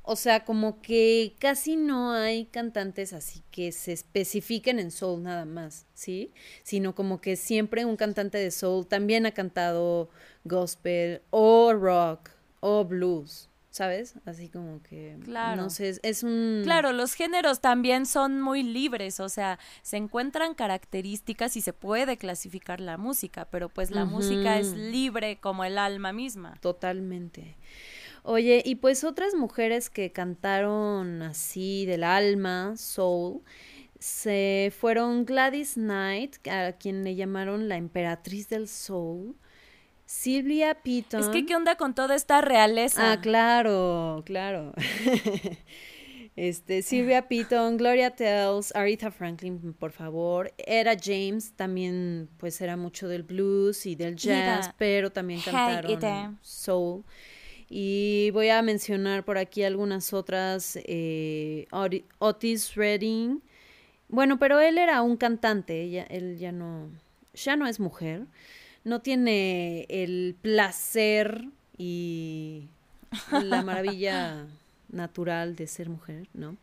O 0.06 0.16
sea, 0.16 0.44
como 0.44 0.82
que 0.82 1.34
casi 1.38 1.76
no 1.76 2.12
hay 2.12 2.44
cantantes 2.44 3.14
así 3.14 3.42
que 3.50 3.72
se 3.72 3.92
especifiquen 3.92 4.78
en 4.78 4.90
soul 4.90 5.22
nada 5.22 5.46
más, 5.46 5.86
¿sí? 5.94 6.30
Sino 6.62 6.94
como 6.94 7.22
que 7.22 7.36
siempre 7.36 7.86
un 7.86 7.96
cantante 7.96 8.36
de 8.36 8.50
soul 8.50 8.86
también 8.86 9.24
ha 9.24 9.32
cantado 9.32 10.10
gospel 10.44 11.22
o 11.30 11.72
rock 11.72 12.28
o 12.60 12.84
blues, 12.84 13.48
¿sabes? 13.70 14.16
Así 14.26 14.50
como 14.50 14.82
que 14.82 15.16
Claro. 15.24 15.62
no 15.62 15.70
sé, 15.70 15.98
es, 16.02 16.22
un 16.22 16.60
Claro, 16.64 16.92
los 16.92 17.14
géneros 17.14 17.60
también 17.60 18.04
son 18.04 18.42
muy 18.42 18.62
libres, 18.62 19.20
o 19.20 19.30
sea, 19.30 19.58
se 19.80 19.96
encuentran 19.96 20.54
características 20.54 21.56
y 21.56 21.62
se 21.62 21.72
puede 21.72 22.18
clasificar 22.18 22.78
la 22.78 22.98
música, 22.98 23.46
pero 23.46 23.70
pues 23.70 23.90
la 23.90 24.04
música 24.04 24.58
es 24.58 24.74
libre 24.74 25.38
como 25.40 25.64
el 25.64 25.78
alma 25.78 26.12
misma. 26.12 26.58
Totalmente. 26.60 27.56
Oye, 28.26 28.62
y 28.64 28.76
pues 28.76 29.04
otras 29.04 29.34
mujeres 29.34 29.90
que 29.90 30.10
cantaron 30.10 31.20
así 31.20 31.84
del 31.84 32.02
alma, 32.02 32.74
soul, 32.76 33.42
se 33.98 34.72
fueron 34.78 35.26
Gladys 35.26 35.74
Knight, 35.74 36.36
a 36.48 36.72
quien 36.72 37.04
le 37.04 37.16
llamaron 37.16 37.68
la 37.68 37.76
emperatriz 37.76 38.48
del 38.48 38.66
soul, 38.66 39.36
Sylvia 40.06 40.74
Peaton. 40.82 41.20
Es 41.20 41.28
que, 41.28 41.44
¿qué 41.44 41.54
onda 41.54 41.76
con 41.76 41.94
toda 41.94 42.14
esta 42.14 42.40
realeza? 42.40 43.12
Ah, 43.12 43.20
claro, 43.20 44.22
claro. 44.24 44.72
Este, 46.36 46.82
Sylvia 46.82 47.28
Peaton, 47.28 47.76
Gloria 47.76 48.10
Tells, 48.10 48.74
Aretha 48.74 49.12
Franklin, 49.12 49.72
por 49.72 49.92
favor. 49.92 50.52
Era 50.58 50.96
James, 51.00 51.52
también 51.54 52.28
pues 52.38 52.60
era 52.60 52.76
mucho 52.76 53.06
del 53.06 53.22
blues 53.22 53.86
y 53.86 53.94
del 53.94 54.16
jazz, 54.16 54.74
pero 54.76 55.12
también 55.12 55.40
cantaron 55.40 56.38
soul. 56.42 57.04
Y 57.68 58.30
voy 58.32 58.50
a 58.50 58.62
mencionar 58.62 59.24
por 59.24 59.38
aquí 59.38 59.62
algunas 59.62 60.12
otras, 60.12 60.78
eh, 60.84 61.66
Oti- 61.70 62.04
Otis 62.18 62.74
Redding. 62.74 63.40
Bueno, 64.08 64.38
pero 64.38 64.60
él 64.60 64.78
era 64.78 65.02
un 65.02 65.16
cantante, 65.16 65.82
ella, 65.82 66.04
él 66.10 66.38
ya 66.38 66.52
no, 66.52 66.88
ya 67.34 67.56
no 67.56 67.66
es 67.66 67.80
mujer, 67.80 68.26
no 68.84 69.00
tiene 69.00 69.86
el 69.88 70.36
placer 70.40 71.46
y 71.78 72.68
la 73.30 73.62
maravilla 73.62 74.46
natural 74.90 75.56
de 75.56 75.66
ser 75.66 75.88
mujer, 75.88 76.28
¿no? 76.34 76.56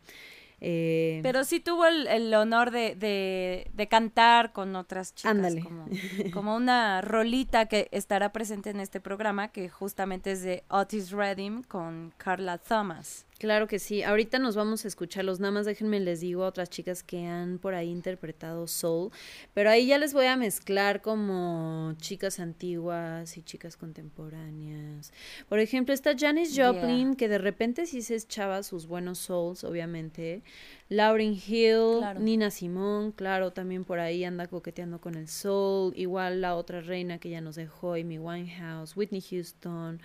Eh, 0.64 1.18
Pero 1.24 1.42
sí 1.42 1.58
tuvo 1.58 1.86
el, 1.86 2.06
el 2.06 2.32
honor 2.34 2.70
de, 2.70 2.94
de, 2.94 3.68
de 3.74 3.88
cantar 3.88 4.52
con 4.52 4.76
otras 4.76 5.12
chicas. 5.12 5.32
Ándale. 5.32 5.60
Como, 5.60 5.86
como 6.32 6.54
una 6.54 7.00
rolita 7.00 7.66
que 7.66 7.88
estará 7.90 8.30
presente 8.32 8.70
en 8.70 8.78
este 8.78 9.00
programa, 9.00 9.48
que 9.48 9.68
justamente 9.68 10.30
es 10.30 10.42
de 10.42 10.62
Otis 10.68 11.10
Redding 11.10 11.64
con 11.64 12.14
Carla 12.16 12.58
Thomas. 12.58 13.26
Claro 13.42 13.66
que 13.66 13.80
sí. 13.80 14.04
Ahorita 14.04 14.38
nos 14.38 14.54
vamos 14.54 14.84
a 14.84 14.88
escucharlos. 14.88 15.40
Nada 15.40 15.50
más 15.50 15.66
déjenme 15.66 15.98
les 15.98 16.20
digo 16.20 16.44
a 16.44 16.46
otras 16.46 16.70
chicas 16.70 17.02
que 17.02 17.26
han 17.26 17.58
por 17.58 17.74
ahí 17.74 17.88
interpretado 17.88 18.68
soul. 18.68 19.10
Pero 19.52 19.68
ahí 19.68 19.88
ya 19.88 19.98
les 19.98 20.14
voy 20.14 20.26
a 20.26 20.36
mezclar 20.36 21.02
como 21.02 21.92
chicas 21.96 22.38
antiguas 22.38 23.36
y 23.36 23.42
chicas 23.42 23.76
contemporáneas. 23.76 25.12
Por 25.48 25.58
ejemplo, 25.58 25.92
está 25.92 26.16
Janis 26.16 26.54
Yeah. 26.54 26.72
Joplin, 26.72 27.16
que 27.16 27.26
de 27.28 27.38
repente 27.38 27.86
sí 27.86 28.02
se 28.02 28.14
echaba 28.14 28.62
sus 28.62 28.86
buenos 28.86 29.18
souls, 29.18 29.64
obviamente. 29.64 30.44
Lauryn 30.88 31.32
Hill, 31.34 31.98
Claro. 31.98 32.20
Nina 32.20 32.48
Simone, 32.52 33.12
claro, 33.16 33.50
también 33.52 33.82
por 33.82 33.98
ahí 33.98 34.22
anda 34.22 34.46
coqueteando 34.46 35.00
con 35.00 35.16
el 35.16 35.26
soul. 35.26 35.92
Igual 35.96 36.42
la 36.42 36.54
otra 36.54 36.80
reina 36.80 37.18
que 37.18 37.28
ya 37.30 37.40
nos 37.40 37.56
dejó, 37.56 37.94
Amy 37.94 38.20
Winehouse, 38.20 38.96
Whitney 38.96 39.20
Houston. 39.20 40.00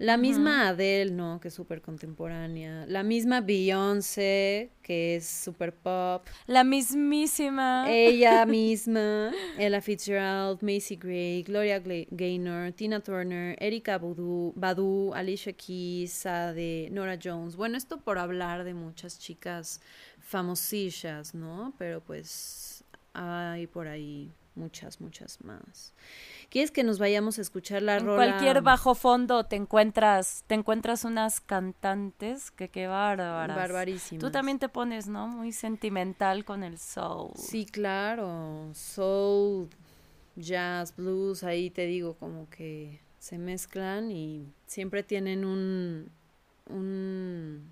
La 0.00 0.16
misma 0.16 0.68
Adele, 0.68 1.10
¿no? 1.10 1.40
Que 1.40 1.48
es 1.48 1.54
súper 1.54 1.82
contemporánea. 1.82 2.86
La 2.88 3.02
misma 3.02 3.42
Beyoncé, 3.42 4.72
que 4.80 5.16
es 5.16 5.28
súper 5.28 5.74
pop. 5.74 6.26
La 6.46 6.64
mismísima. 6.64 7.84
Ella 7.86 8.46
misma, 8.46 9.30
Ella 9.58 9.82
Fitzgerald, 9.82 10.62
Macy 10.62 10.96
Gray, 10.96 11.42
Gloria 11.42 11.82
Gaynor, 12.10 12.72
Tina 12.72 13.00
Turner, 13.00 13.54
Erika 13.60 13.98
Badu, 13.98 14.54
Badu, 14.56 15.12
Alicia 15.12 15.52
Keys, 15.52 16.14
Sade, 16.14 16.88
Nora 16.90 17.18
Jones. 17.22 17.54
Bueno, 17.54 17.76
esto 17.76 18.00
por 18.00 18.16
hablar 18.16 18.64
de 18.64 18.72
muchas 18.72 19.18
chicas 19.18 19.82
famosillas, 20.18 21.34
¿no? 21.34 21.74
Pero 21.76 22.00
pues 22.00 22.84
hay 23.12 23.66
por 23.66 23.86
ahí 23.86 24.32
muchas, 24.54 25.00
muchas 25.00 25.42
más. 25.44 25.92
¿Quieres 26.48 26.70
que 26.70 26.84
nos 26.84 26.98
vayamos 26.98 27.38
a 27.38 27.42
escuchar 27.42 27.82
la 27.82 27.96
en 27.96 28.06
rola? 28.06 28.16
cualquier 28.16 28.62
bajo 28.62 28.94
fondo 28.94 29.44
te 29.44 29.56
encuentras, 29.56 30.44
te 30.46 30.54
encuentras 30.54 31.04
unas 31.04 31.40
cantantes 31.40 32.50
que 32.50 32.68
qué 32.68 32.86
bárbaras. 32.86 33.56
Barbarísimas. 33.56 34.20
Tú 34.20 34.30
también 34.30 34.58
te 34.58 34.68
pones, 34.68 35.08
¿no? 35.08 35.28
Muy 35.28 35.52
sentimental 35.52 36.44
con 36.44 36.62
el 36.62 36.78
soul. 36.78 37.32
Sí, 37.36 37.66
claro. 37.66 38.70
Soul, 38.74 39.68
jazz, 40.36 40.94
blues, 40.96 41.44
ahí 41.44 41.70
te 41.70 41.86
digo 41.86 42.14
como 42.14 42.48
que 42.50 43.00
se 43.18 43.38
mezclan 43.38 44.10
y 44.10 44.52
siempre 44.66 45.02
tienen 45.02 45.44
un, 45.44 46.10
un 46.66 47.70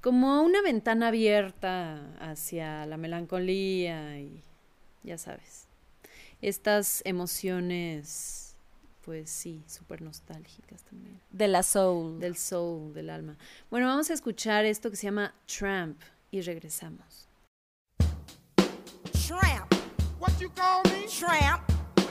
como 0.00 0.42
una 0.42 0.62
ventana 0.62 1.08
abierta 1.08 2.14
hacia 2.20 2.86
la 2.86 2.96
melancolía 2.96 4.20
y 4.20 4.40
ya 5.06 5.16
sabes. 5.16 5.66
Estas 6.42 7.00
emociones, 7.06 8.54
pues 9.02 9.30
sí, 9.30 9.64
súper 9.66 10.02
nostálgicas 10.02 10.82
también. 10.82 11.18
De 11.30 11.48
la 11.48 11.62
soul. 11.62 12.20
Del 12.20 12.36
soul, 12.36 12.92
del 12.92 13.08
alma. 13.08 13.38
Bueno, 13.70 13.86
vamos 13.86 14.10
a 14.10 14.14
escuchar 14.14 14.64
esto 14.66 14.90
que 14.90 14.96
se 14.96 15.04
llama 15.04 15.32
Tramp 15.46 15.98
y 16.30 16.42
regresamos. 16.42 17.28
Tramp, 19.26 19.72
What 20.18 20.32
you 20.40 20.50
call 20.50 20.82
me? 20.92 21.06
tramp. 21.08 21.62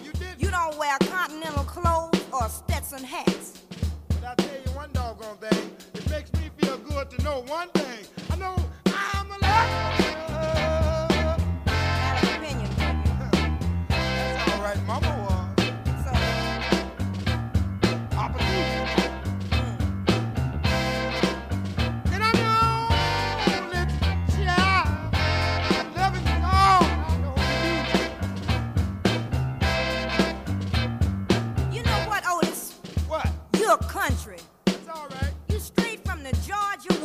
You 0.04 0.12
did. 0.14 0.40
You 0.40 0.50
don't 0.50 0.78
wear 0.78 0.98
continental 1.10 1.64
clothes 1.66 2.20
or 2.32 2.50
Stetson 2.50 3.04
hats. 3.04 3.62
But 4.10 4.24
I 4.24 4.36
tell 4.36 4.56
you 4.66 4.72
one 4.76 4.92
doggone 4.94 5.38
thing. 5.38 5.72
It 5.94 6.10
makes 6.10 6.32
me 6.34 6.50
feel 6.58 6.78
good 6.78 7.10
to 7.12 7.22
know 7.24 7.42
one 7.48 7.70
thing. 7.74 8.06
I 8.32 8.38
know 8.38 8.56
I'm 8.88 9.32
alive. 9.32 10.35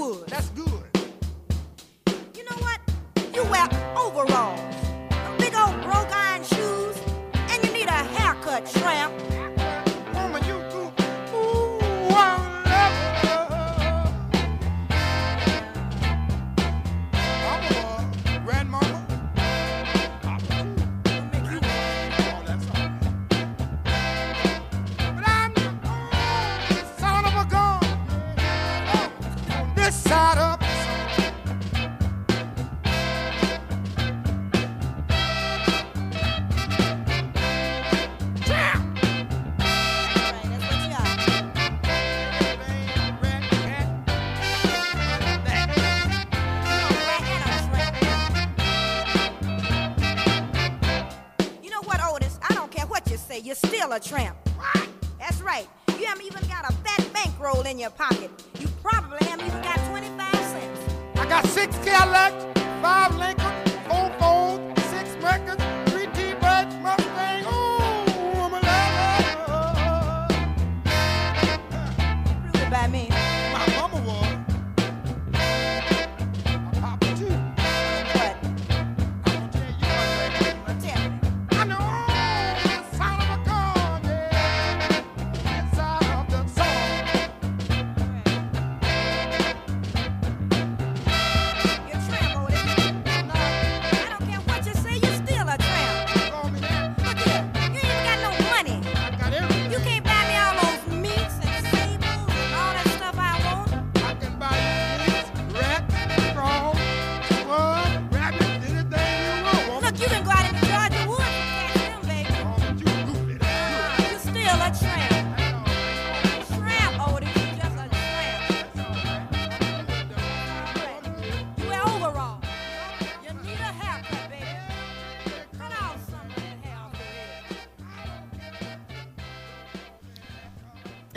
would. 0.00 0.26
That's 0.28 0.49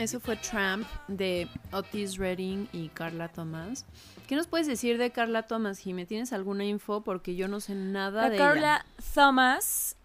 Eso 0.04 0.20
fue 0.20 0.36
Tramp 0.36 0.86
de 1.08 1.48
Otis 1.72 2.18
Redding 2.18 2.68
y 2.74 2.90
Carla 2.90 3.30
Thomas. 3.30 3.86
¿Qué 4.28 4.36
nos 4.36 4.48
puedes 4.48 4.68
decir 4.68 4.98
de 4.98 5.12
Carla 5.12 5.44
Thomas, 5.44 5.80
Jimé? 5.80 6.06
¿Tienes 6.06 6.34
alguna 6.34 6.66
info? 6.66 7.00
Porque 7.00 7.38
yo 7.38 7.48
no 7.48 7.62
sé 7.62 7.74
nada 7.74 8.24
La 8.24 8.30
de 8.30 8.38
Carla 8.38 8.86
Thomas, 9.16 9.96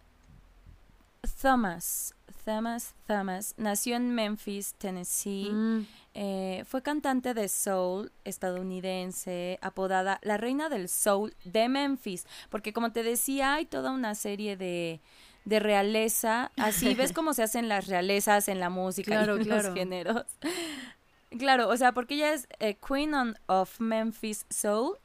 Thomas, 1.43 2.15
Thomas, 2.45 2.95
Thomas, 3.09 3.55
nació 3.57 3.97
en 3.97 4.15
Memphis, 4.15 4.75
Tennessee. 4.75 5.51
Mm, 5.51 5.87
Eh, 6.15 6.65
fue 6.67 6.83
cantante 6.83 7.33
de 7.35 7.49
soul 7.49 8.11
estadounidense, 8.25 9.59
apodada 9.63 10.19
la 10.23 10.37
reina 10.37 10.69
del 10.69 10.89
soul 10.89 11.33
de 11.45 11.69
Memphis, 11.69 12.27
porque 12.51 12.73
como 12.73 12.91
te 12.91 13.05
decía, 13.05 13.55
hay 13.55 13.67
toda 13.67 13.93
una 13.93 14.17
serie 14.17 14.57
de, 14.57 15.01
de 15.49 15.61
realeza, 15.61 16.53
así 16.59 16.95
ves 16.95 17.13
cómo 17.13 17.33
se 17.33 17.43
hacen 17.43 17.69
las 17.69 17.87
realezas 17.87 18.49
en 18.49 18.61
la 18.61 18.69
música 18.69 19.13
Claro, 19.13 19.37
y 19.37 19.41
en 19.41 19.45
claro. 19.47 19.69
los 19.69 19.75
géneros. 19.75 20.25
Claro, 21.39 21.69
o 21.69 21.77
sea, 21.77 21.93
porque 21.93 22.15
ella 22.15 22.33
es 22.33 22.49
eh, 22.59 22.77
Queen 22.87 23.15
on- 23.15 23.39
of 23.47 23.81
Memphis 23.81 24.47
Soul, 24.51 24.97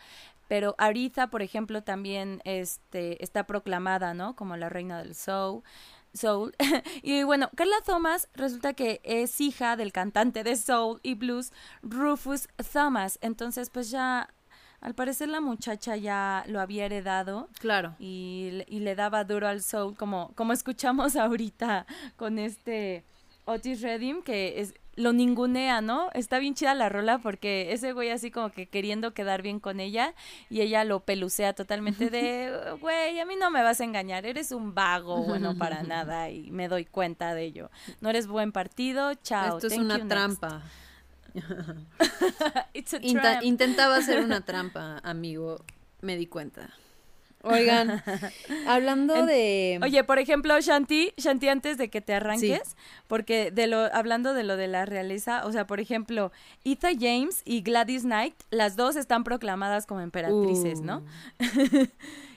pero 0.48 0.76
Aretha, 0.78 1.28
por 1.28 1.42
ejemplo, 1.42 1.84
también 1.84 2.42
este, 2.46 3.22
está 3.24 3.46
proclamada, 3.46 4.14
¿no? 4.14 4.36
Como 4.36 4.56
la 4.58 4.70
reina 4.70 5.00
del 5.02 5.16
soul. 5.16 5.64
Soul. 6.14 6.54
y 7.02 7.24
bueno, 7.24 7.50
Carla 7.56 7.78
Thomas 7.86 8.30
resulta 8.36 8.74
que 8.74 9.02
es 9.04 9.42
hija 9.42 9.76
del 9.76 9.92
cantante 9.92 10.44
de 10.44 10.56
soul 10.56 11.00
y 11.04 11.16
blues 11.16 11.52
Rufus 11.82 12.48
Thomas. 12.72 13.18
Entonces, 13.22 13.70
pues 13.70 13.90
ya, 13.90 14.30
al 14.84 14.94
parecer 14.96 15.30
la 15.30 15.42
muchacha 15.42 15.96
ya 15.96 16.44
lo 16.48 16.60
había 16.62 16.86
heredado 16.86 17.50
claro. 17.60 17.96
y, 18.00 18.50
le- 18.52 18.66
y 18.68 18.80
le 18.82 18.96
daba 18.96 19.24
duro 19.24 19.48
al 19.48 19.62
soul, 19.64 19.96
como, 19.96 20.32
como 20.36 20.54
escuchamos 20.54 21.16
ahorita 21.16 21.86
con 22.18 22.38
este 22.38 23.04
Otis 23.46 23.82
Redding, 23.82 24.22
que 24.24 24.62
es, 24.62 24.74
lo 24.96 25.12
ningunea, 25.12 25.82
¿no? 25.82 26.10
Está 26.14 26.38
bien 26.38 26.54
chida 26.54 26.74
la 26.76 26.88
rola 26.88 27.18
porque 27.18 27.74
ese 27.74 27.94
güey 27.94 28.10
así 28.12 28.30
como 28.30 28.52
que 28.52 28.68
queriendo 28.68 29.14
quedar 29.16 29.42
bien 29.42 29.60
con 29.60 29.80
ella 29.80 30.14
y 30.52 30.62
ella 30.62 30.84
lo 30.84 31.00
pelucea 31.00 31.54
totalmente 31.54 32.10
de, 32.12 32.78
güey, 32.80 33.20
a 33.20 33.26
mí 33.26 33.34
no 33.36 33.50
me 33.50 33.64
vas 33.64 33.82
a 33.82 33.86
engañar, 33.86 34.26
eres 34.26 34.52
un 34.52 34.76
vago, 34.76 35.24
bueno, 35.24 35.56
para 35.58 35.82
nada 35.84 36.30
y 36.30 36.52
me 36.52 36.68
doy 36.68 36.86
cuenta 36.86 37.34
de 37.34 37.44
ello. 37.44 37.72
No 38.02 38.10
eres 38.12 38.28
buen 38.28 38.52
partido, 38.52 39.14
chao. 39.16 39.56
Esto 39.58 39.68
es 39.68 39.76
you, 39.76 39.82
una 39.82 39.98
next. 39.98 40.10
Trampa. 41.42 42.68
It's 42.74 42.94
a 42.94 43.00
Inta- 43.02 43.22
trap. 43.22 43.44
intentaba 43.44 43.96
hacer 43.98 44.20
una 44.24 44.42
trampa, 44.46 45.00
amigo. 45.04 45.64
Me 46.02 46.16
di 46.18 46.28
cuenta. 46.28 46.70
Oigan, 47.46 48.02
hablando 48.68 49.16
En- 49.18 49.26
de... 49.26 49.80
Oye, 49.84 50.06
por 50.06 50.18
ejemplo, 50.18 50.58
Shanti, 50.62 51.12
Shanti, 51.18 51.50
antes 51.50 51.78
de 51.78 51.90
que 51.90 52.00
te 52.00 52.14
arranques, 52.14 52.78
porque 53.08 53.52
de 53.52 53.68
lo, 53.68 53.94
hablando 53.94 54.34
de 54.34 54.44
lo 54.44 54.56
de 54.56 54.70
la 54.70 54.86
realeza, 54.86 55.46
o 55.46 55.52
sea, 55.52 55.68
por 55.68 55.82
ejemplo, 55.82 56.32
Etha 56.64 56.92
James 56.98 57.42
y 57.44 57.62
Gladys 57.62 58.04
Knight, 58.04 58.36
las 58.50 58.78
dos 58.78 58.96
están 58.96 59.26
proclamadas 59.26 59.86
como 59.86 60.00
emperatrices, 60.00 60.80
Uh. 60.80 60.84
¿no? 60.86 61.04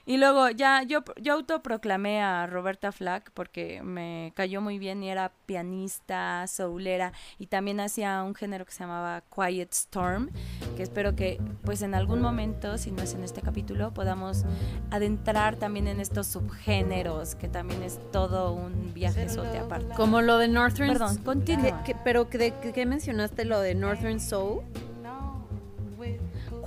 Y 0.06 0.16
luego 0.18 0.48
ya 0.50 0.82
yo, 0.84 1.02
yo 1.20 1.34
autoproclamé 1.34 2.22
a 2.22 2.46
Roberta 2.46 2.92
Flack 2.92 3.32
porque 3.34 3.82
me 3.82 4.32
cayó 4.36 4.60
muy 4.60 4.78
bien 4.78 5.02
y 5.02 5.10
era 5.10 5.32
pianista, 5.46 6.46
soulera 6.46 7.12
y 7.38 7.46
también 7.48 7.80
hacía 7.80 8.22
un 8.22 8.34
género 8.34 8.64
que 8.64 8.70
se 8.72 8.80
llamaba 8.84 9.22
Quiet 9.34 9.72
Storm, 9.72 10.30
que 10.76 10.82
espero 10.84 11.16
que 11.16 11.40
pues 11.64 11.82
en 11.82 11.94
algún 11.94 12.20
momento, 12.22 12.78
si 12.78 12.92
no 12.92 13.02
es 13.02 13.14
en 13.14 13.24
este 13.24 13.42
capítulo, 13.42 13.92
podamos 13.92 14.44
adentrar 14.90 15.56
también 15.56 15.88
en 15.88 16.00
estos 16.00 16.28
subgéneros, 16.28 17.34
que 17.34 17.48
también 17.48 17.82
es 17.82 17.98
todo 18.12 18.52
un 18.52 18.94
viajezote 18.94 19.58
aparte. 19.58 19.94
Como 19.96 20.22
lo 20.22 20.38
de 20.38 20.48
Northern... 20.48 20.88
Perdón, 20.92 21.16
continúa. 21.24 21.82
¿Qué- 21.84 21.92
qué- 21.94 21.98
pero 22.04 22.24
¿de 22.26 22.54
qué, 22.62 22.72
qué 22.72 22.86
mencionaste 22.86 23.44
lo 23.44 23.60
de 23.60 23.74
Northern 23.74 24.20
Soul? 24.20 24.62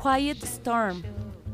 Quiet 0.02 0.44
Storm 0.44 1.02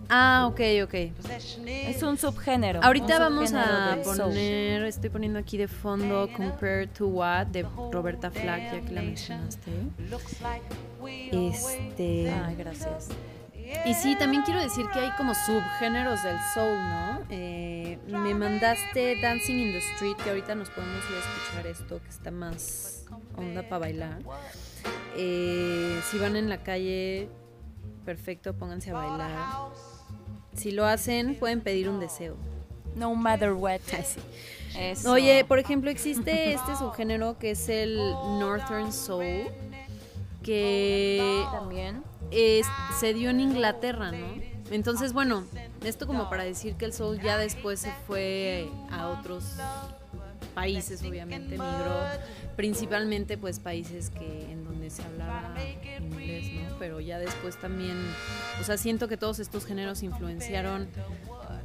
Ah, 0.09 0.47
ok, 0.49 0.59
ok. 0.83 0.93
es 0.93 2.03
un 2.03 2.17
subgénero. 2.17 2.81
Ahorita 2.83 3.15
un 3.15 3.19
vamos 3.19 3.49
subgénero 3.49 4.01
a 4.01 4.03
soul. 4.03 4.17
poner, 4.17 4.83
estoy 4.83 5.09
poniendo 5.09 5.39
aquí 5.39 5.57
de 5.57 5.67
fondo 5.67 6.29
Compare 6.35 6.87
to 6.87 7.07
What 7.07 7.47
de 7.47 7.63
Roberta 7.91 8.29
Flack, 8.31 8.73
ya 8.73 8.81
que 8.81 8.93
la 8.93 9.01
mencionaste. 9.01 9.71
Este. 11.31 12.31
Ay, 12.31 12.55
gracias. 12.55 13.09
Y 13.85 13.93
sí, 13.95 14.15
también 14.15 14.43
quiero 14.43 14.61
decir 14.61 14.85
que 14.93 14.99
hay 14.99 15.09
como 15.17 15.33
subgéneros 15.33 16.21
del 16.23 16.37
soul, 16.53 16.77
¿no? 16.77 17.19
Eh, 17.29 17.97
me 18.07 18.33
mandaste 18.35 19.19
Dancing 19.21 19.59
in 19.59 19.71
the 19.71 19.79
Street, 19.95 20.15
que 20.17 20.29
ahorita 20.29 20.53
nos 20.53 20.69
podemos 20.69 21.03
ir 21.09 21.15
a 21.15 21.19
escuchar 21.19 21.67
esto, 21.67 22.01
que 22.01 22.09
está 22.09 22.29
más 22.31 23.05
onda 23.35 23.63
para 23.63 23.79
bailar. 23.79 24.19
Eh, 25.17 25.99
si 26.09 26.19
van 26.19 26.35
en 26.35 26.47
la 26.47 26.61
calle, 26.61 27.27
perfecto, 28.05 28.53
pónganse 28.55 28.91
a 28.91 28.93
bailar. 28.93 29.31
Si 30.55 30.71
lo 30.71 30.85
hacen, 30.85 31.35
pueden 31.35 31.61
pedir 31.61 31.89
un 31.89 31.99
deseo. 31.99 32.35
No 32.95 33.13
matter 33.15 33.51
what. 33.53 33.81
Ay, 33.93 34.03
sí. 34.05 34.19
Eso. 34.79 35.11
Oye, 35.11 35.45
por 35.45 35.59
ejemplo, 35.59 35.89
existe 35.89 36.53
este 36.53 36.75
subgénero 36.75 37.37
que 37.37 37.51
es 37.51 37.69
el 37.69 37.97
Northern 38.39 38.91
Soul, 38.91 39.47
que 40.43 41.43
también. 41.51 42.03
es- 42.31 42.67
se 42.99 43.13
dio 43.13 43.29
en 43.29 43.39
Inglaterra, 43.39 44.11
¿no? 44.11 44.27
Entonces, 44.71 45.13
bueno, 45.13 45.43
esto 45.83 46.07
como 46.07 46.27
para 46.29 46.43
decir 46.43 46.75
que 46.75 46.85
el 46.85 46.93
soul 46.93 47.21
ya 47.21 47.37
después 47.37 47.79
se 47.79 47.91
fue 48.07 48.67
a 48.91 49.07
otros 49.09 49.43
países, 50.55 51.03
obviamente, 51.03 51.51
migró 51.51 51.95
principalmente 52.55 53.37
pues 53.37 53.59
países 53.59 54.09
que 54.09 54.51
en 54.51 54.64
donde 54.85 54.89
se 54.89 55.01
hablaba 55.03 55.53
inglés, 55.99 56.69
¿no? 56.69 56.75
Pero 56.79 56.99
ya 56.99 57.17
después 57.19 57.59
también, 57.59 57.97
o 58.61 58.63
sea, 58.63 58.77
siento 58.77 59.07
que 59.07 59.17
todos 59.17 59.39
estos 59.39 59.65
géneros 59.65 60.03
influenciaron 60.03 60.87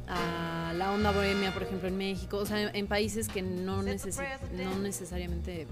a 0.07 0.73
la 0.75 0.91
onda 0.91 1.11
bohemia, 1.11 1.53
por 1.53 1.63
ejemplo, 1.63 1.87
en 1.87 1.97
México, 1.97 2.37
o 2.37 2.45
sea, 2.45 2.69
en 2.73 2.87
países 2.87 3.27
que 3.29 3.41
no, 3.41 3.81
necesi- 3.83 4.25
no 4.53 4.79
necesariamente 4.79 5.67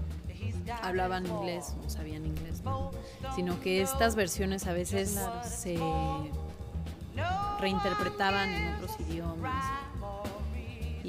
hablaban 0.82 1.26
inglés 1.26 1.74
o 1.84 1.90
sabían 1.90 2.24
inglés, 2.26 2.62
¿no? 2.62 2.90
sino 3.34 3.60
que 3.60 3.82
estas 3.82 4.14
versiones 4.14 4.66
a 4.66 4.72
veces 4.72 5.18
se 5.44 5.76
reinterpretaban 7.60 8.48
en 8.50 8.74
otros 8.74 8.92
idiomas 9.00 9.64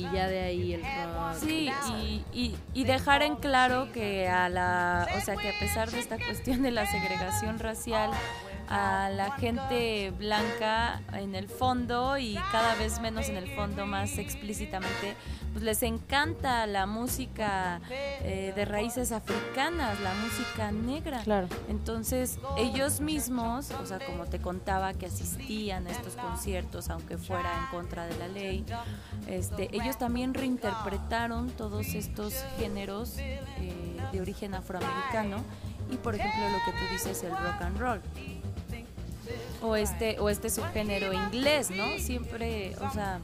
y 0.01 0.15
ya 0.15 0.27
de 0.27 0.39
ahí 0.41 0.73
el 0.73 0.81
rock. 0.81 1.35
Sí, 1.39 1.71
y, 1.89 2.23
y, 2.33 2.55
y 2.73 2.83
dejar 2.83 3.21
en 3.23 3.35
claro 3.35 3.91
que 3.91 4.27
a 4.27 4.49
la, 4.49 5.07
o 5.17 5.21
sea, 5.21 5.35
que 5.35 5.49
a 5.49 5.59
pesar 5.59 5.91
de 5.91 5.99
esta 5.99 6.17
cuestión 6.17 6.61
de 6.63 6.71
la 6.71 6.85
segregación 6.85 7.59
racial, 7.59 8.11
a 8.71 9.09
la 9.09 9.31
gente 9.31 10.11
blanca 10.11 11.01
en 11.11 11.35
el 11.35 11.49
fondo 11.49 12.17
y 12.17 12.35
cada 12.53 12.73
vez 12.75 13.01
menos 13.01 13.27
en 13.27 13.35
el 13.35 13.53
fondo, 13.53 13.85
más 13.85 14.17
explícitamente, 14.17 15.17
pues 15.51 15.65
les 15.65 15.83
encanta 15.83 16.65
la 16.67 16.85
música 16.85 17.81
eh, 17.89 18.53
de 18.55 18.63
raíces 18.63 19.11
africanas, 19.11 19.99
la 19.99 20.13
música 20.13 20.71
negra. 20.71 21.19
Claro. 21.23 21.49
Entonces, 21.67 22.39
ellos 22.57 23.01
mismos, 23.01 23.71
o 23.71 23.85
sea, 23.85 23.99
como 23.99 24.25
te 24.25 24.39
contaba 24.39 24.93
que 24.93 25.07
asistían 25.07 25.85
a 25.87 25.91
estos 25.91 26.15
conciertos, 26.15 26.89
aunque 26.89 27.17
fuera 27.17 27.51
en 27.59 27.77
contra 27.77 28.05
de 28.05 28.17
la 28.19 28.29
ley, 28.29 28.63
este, 29.27 29.67
ellos 29.75 29.97
también 29.97 30.33
reinterpretaron 30.33 31.49
todos 31.49 31.87
estos 31.87 32.33
géneros 32.57 33.17
eh, 33.17 33.41
de 34.13 34.21
origen 34.21 34.53
afroamericano 34.53 35.43
y, 35.91 35.97
por 35.97 36.15
ejemplo, 36.15 36.41
lo 36.49 36.57
que 36.63 36.71
tú 36.71 36.93
dices, 36.93 37.21
el 37.23 37.31
rock 37.31 37.61
and 37.61 37.77
roll. 37.77 38.01
O 39.61 39.75
este, 39.75 40.19
o 40.19 40.29
este 40.29 40.49
subgénero 40.49 41.13
inglés, 41.13 41.69
¿no? 41.69 41.99
Siempre, 41.99 42.75
o 42.77 42.91
sea, 42.91 43.19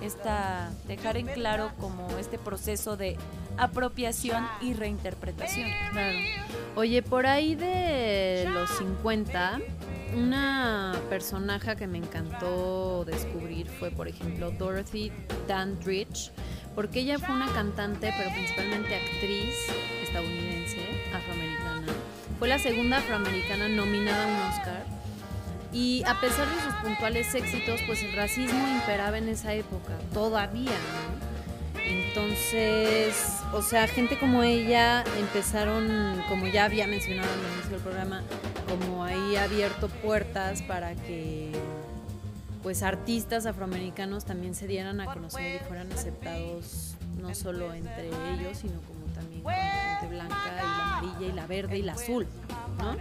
esta, 0.00 0.70
dejar 0.86 1.16
en 1.16 1.26
claro 1.26 1.72
como 1.80 2.08
este 2.18 2.38
proceso 2.38 2.96
de 2.96 3.16
apropiación 3.56 4.46
y 4.60 4.74
reinterpretación. 4.74 5.68
Claro. 5.90 6.18
Oye, 6.76 7.02
por 7.02 7.26
ahí 7.26 7.56
de 7.56 8.48
los 8.52 8.70
50, 8.78 9.60
una 10.16 10.94
personaje 11.08 11.76
que 11.76 11.86
me 11.86 11.98
encantó 11.98 13.04
descubrir 13.04 13.68
fue, 13.68 13.90
por 13.90 14.08
ejemplo, 14.08 14.50
Dorothy 14.50 15.12
Dandridge, 15.46 16.32
porque 16.74 17.00
ella 17.00 17.18
fue 17.18 17.34
una 17.34 17.52
cantante, 17.52 18.12
pero 18.16 18.30
principalmente 18.32 18.94
actriz 18.94 19.54
estadounidense, 20.02 20.78
afroamericana. 21.14 21.92
Fue 22.38 22.48
la 22.48 22.58
segunda 22.58 22.98
afroamericana 22.98 23.68
nominada 23.68 24.24
a 24.24 24.26
un 24.26 24.50
Oscar. 24.50 24.99
Y 25.72 26.02
a 26.06 26.20
pesar 26.20 26.48
de 26.48 26.60
sus 26.62 26.74
puntuales 26.82 27.34
éxitos, 27.34 27.80
pues 27.86 28.02
el 28.02 28.12
racismo 28.14 28.66
imperaba 28.68 29.18
en 29.18 29.28
esa 29.28 29.54
época, 29.54 29.92
todavía, 30.12 30.72
¿no? 30.72 31.30
Entonces, 31.90 33.38
o 33.52 33.62
sea, 33.62 33.88
gente 33.88 34.18
como 34.18 34.42
ella 34.42 35.04
empezaron, 35.18 36.22
como 36.28 36.46
ya 36.46 36.64
había 36.64 36.86
mencionado 36.86 37.28
en 37.32 37.40
el 37.40 37.52
inicio 37.52 37.70
del 37.70 37.80
programa, 37.80 38.22
como 38.68 39.04
ahí 39.04 39.36
abierto 39.36 39.88
puertas 39.88 40.62
para 40.62 40.94
que 40.94 41.52
pues 42.62 42.82
artistas 42.82 43.46
afroamericanos 43.46 44.24
también 44.24 44.54
se 44.54 44.66
dieran 44.66 45.00
a 45.00 45.06
conocer 45.06 45.56
y 45.56 45.66
fueran 45.66 45.90
aceptados 45.92 46.94
no 47.20 47.34
solo 47.34 47.72
entre 47.72 48.08
ellos, 48.08 48.58
sino 48.58 48.80
como 48.82 49.06
también 49.14 49.42
con 49.42 49.52
gente 49.52 50.06
blanca 50.08 50.36
y 50.44 50.56
la 50.56 50.82
amarilla 50.82 51.26
y 51.26 51.32
la 51.32 51.46
verde 51.46 51.78
y 51.78 51.82
la 51.82 51.92
azul, 51.92 52.26
¿no? 52.78 52.96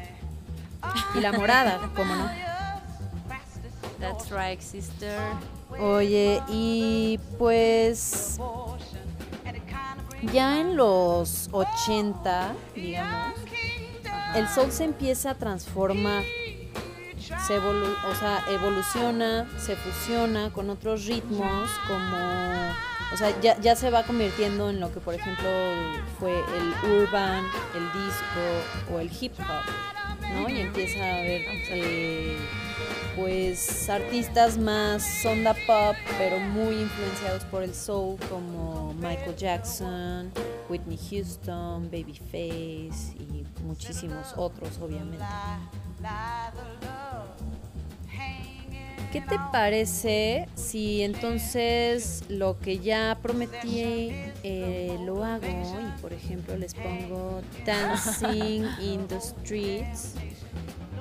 Y 1.16 1.22
la 1.22 1.34
morada, 1.34 1.92
¿cómo 1.96 2.16
no? 2.16 2.49
That's 4.00 4.32
right, 4.32 4.60
sister. 4.62 5.18
Oye, 5.80 6.42
y 6.48 7.20
pues 7.38 8.40
ya 10.34 10.60
en 10.60 10.76
los 10.76 11.50
80, 11.52 12.54
digamos, 12.76 13.34
el 14.36 14.48
soul 14.50 14.72
se 14.72 14.86
empieza 14.86 15.32
a 15.32 15.36
transformar. 15.36 16.24
Se 17.46 17.60
evolu- 17.60 17.96
o 18.10 18.16
sea, 18.16 18.44
evoluciona, 18.50 19.48
se 19.60 19.76
fusiona 19.76 20.50
con 20.52 20.70
otros 20.70 21.06
ritmos 21.06 21.70
como 21.88 22.18
o 23.14 23.18
sea, 23.18 23.40
ya, 23.42 23.60
ya 23.60 23.76
se 23.76 23.90
va 23.90 24.04
convirtiendo 24.04 24.70
en 24.70 24.80
lo 24.80 24.92
que 24.94 25.00
por 25.00 25.14
ejemplo 25.16 25.48
fue 26.20 26.32
el 26.40 26.92
urban, 27.02 27.44
el 27.76 27.84
disco 28.04 28.94
o 28.94 29.00
el 29.00 29.12
hip 29.20 29.34
hop, 29.40 30.26
¿no? 30.34 30.50
Y 30.50 30.62
empieza 30.62 31.00
a 31.04 31.14
haber 31.20 31.42
eh, 31.72 32.38
pues 33.15 33.89
artistas 33.89 34.58
más 34.58 35.26
onda 35.26 35.54
pop, 35.67 35.95
pero 36.17 36.39
muy 36.39 36.76
influenciados 36.82 37.43
por 37.45 37.63
el 37.63 37.74
soul, 37.74 38.17
como 38.30 38.93
Michael 38.95 39.36
Jackson, 39.36 40.32
Whitney 40.69 41.00
Houston, 41.10 41.89
Babyface 41.91 43.15
y 43.19 43.45
muchísimos 43.63 44.34
otros, 44.36 44.78
obviamente. 44.80 45.26
¿Qué 49.12 49.22
te 49.22 49.39
parece 49.52 50.48
si 50.54 51.02
entonces 51.02 52.24
lo 52.30 52.60
que 52.60 52.78
ya 52.78 53.17
prometí 53.19 54.12
eh, 54.43 55.00
lo 55.04 55.24
hago 55.24 55.48
y 55.48 56.00
por 56.00 56.13
ejemplo 56.13 56.56
les 56.56 56.76
pongo 56.76 57.41
Dancing 57.65 58.65
in 58.80 59.08
the 59.08 59.19
Streets 59.19 60.13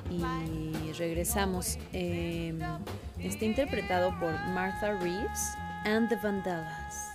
y 0.09 0.91
regresamos? 0.93 1.77
Eh, 1.93 2.57
está 3.19 3.45
interpretado 3.45 4.17
por 4.19 4.31
Martha 4.53 4.93
Reeves 4.99 5.53
and 5.85 6.09
the 6.09 6.15
Vandellas. 6.17 7.08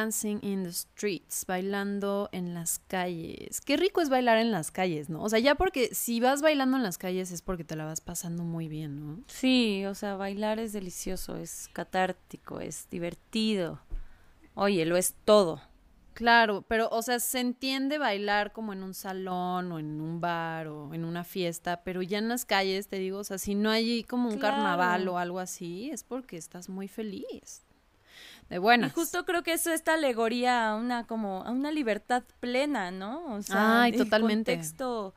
Dancing 0.00 0.38
in 0.42 0.62
the 0.62 0.72
Streets, 0.72 1.44
bailando 1.46 2.30
en 2.32 2.54
las 2.54 2.78
calles. 2.78 3.60
Qué 3.60 3.76
rico 3.76 4.00
es 4.00 4.08
bailar 4.08 4.38
en 4.38 4.50
las 4.50 4.70
calles, 4.70 5.10
¿no? 5.10 5.22
O 5.22 5.28
sea, 5.28 5.38
ya 5.40 5.56
porque 5.56 5.94
si 5.94 6.20
vas 6.20 6.40
bailando 6.40 6.78
en 6.78 6.82
las 6.82 6.96
calles 6.96 7.30
es 7.32 7.42
porque 7.42 7.64
te 7.64 7.76
la 7.76 7.84
vas 7.84 8.00
pasando 8.00 8.42
muy 8.42 8.66
bien, 8.66 8.98
¿no? 8.98 9.22
Sí, 9.26 9.84
o 9.84 9.94
sea, 9.94 10.16
bailar 10.16 10.58
es 10.58 10.72
delicioso, 10.72 11.36
es 11.36 11.68
catártico, 11.74 12.60
es 12.60 12.88
divertido. 12.90 13.80
Oye, 14.54 14.86
lo 14.86 14.96
es 14.96 15.14
todo. 15.26 15.60
Claro, 16.14 16.62
pero, 16.66 16.88
o 16.90 17.02
sea, 17.02 17.20
se 17.20 17.40
entiende 17.40 17.98
bailar 17.98 18.52
como 18.52 18.72
en 18.72 18.82
un 18.82 18.94
salón 18.94 19.70
o 19.70 19.78
en 19.78 20.00
un 20.00 20.18
bar 20.20 20.66
o 20.68 20.94
en 20.94 21.04
una 21.04 21.24
fiesta, 21.24 21.82
pero 21.84 22.00
ya 22.00 22.18
en 22.18 22.28
las 22.28 22.46
calles, 22.46 22.88
te 22.88 22.96
digo, 22.96 23.18
o 23.18 23.24
sea, 23.24 23.36
si 23.36 23.54
no 23.54 23.70
hay 23.70 24.02
como 24.04 24.28
un 24.30 24.38
Claro. 24.38 24.56
carnaval 24.56 25.08
o 25.08 25.18
algo 25.18 25.38
así, 25.40 25.90
es 25.90 26.04
porque 26.04 26.36
estás 26.38 26.68
muy 26.70 26.88
feliz. 26.88 27.64
De 28.50 28.58
buenas. 28.58 28.90
Y 28.90 28.94
justo 28.94 29.24
creo 29.24 29.42
que 29.42 29.52
eso 29.52 29.72
esta 29.72 29.94
alegoría 29.94 30.70
a 30.70 30.76
una 30.76 31.06
como 31.06 31.42
a 31.44 31.50
una 31.52 31.70
libertad 31.70 32.24
plena, 32.40 32.90
¿no? 32.90 33.32
O 33.34 33.42
sea, 33.42 33.82
Ay, 33.82 33.92
el 33.92 33.98
totalmente. 33.98 34.52
contexto 34.52 35.14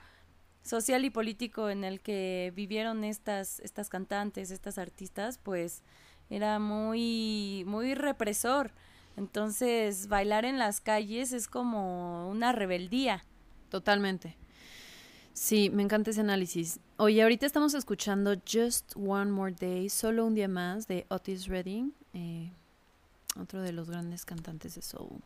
social 0.62 1.03
y 1.03 1.10
político 1.10 1.70
en 1.70 1.84
el 1.84 1.99
que 1.99 2.53
vivieron 2.55 3.03
estas 3.03 3.60
estas 3.60 3.89
cantantes, 3.89 4.51
estas 4.51 4.78
artistas, 4.78 5.39
pues 5.39 5.82
era 6.30 6.60
muy 6.60 7.64
muy 7.66 7.95
represor. 7.95 8.72
Entonces, 9.18 10.07
bailar 10.07 10.45
en 10.45 10.57
las 10.60 10.80
calles 10.80 11.34
es 11.34 11.47
como 11.47 12.30
una 12.30 12.51
rebeldía. 12.51 13.26
Totalmente. 13.70 14.38
Sí, 15.34 15.72
me 15.72 15.82
encanta 15.82 16.12
ese 16.12 16.22
análisis. 16.22 16.80
Oye, 16.97 17.24
ahorita 17.24 17.47
estamos 17.47 17.74
escuchando 17.74 18.36
Just 18.47 18.95
One 18.95 19.32
More 19.32 19.55
Day, 19.60 19.89
solo 19.89 20.26
un 20.26 20.36
día 20.36 20.47
más, 20.47 20.88
de 20.88 21.07
Otis 21.10 21.47
Redding, 21.47 21.93
eh, 22.14 22.51
otro 23.39 23.61
de 23.61 23.71
los 23.71 23.89
grandes 23.89 24.25
cantantes 24.25 24.75
de 24.75 24.81
soul. 24.81 25.21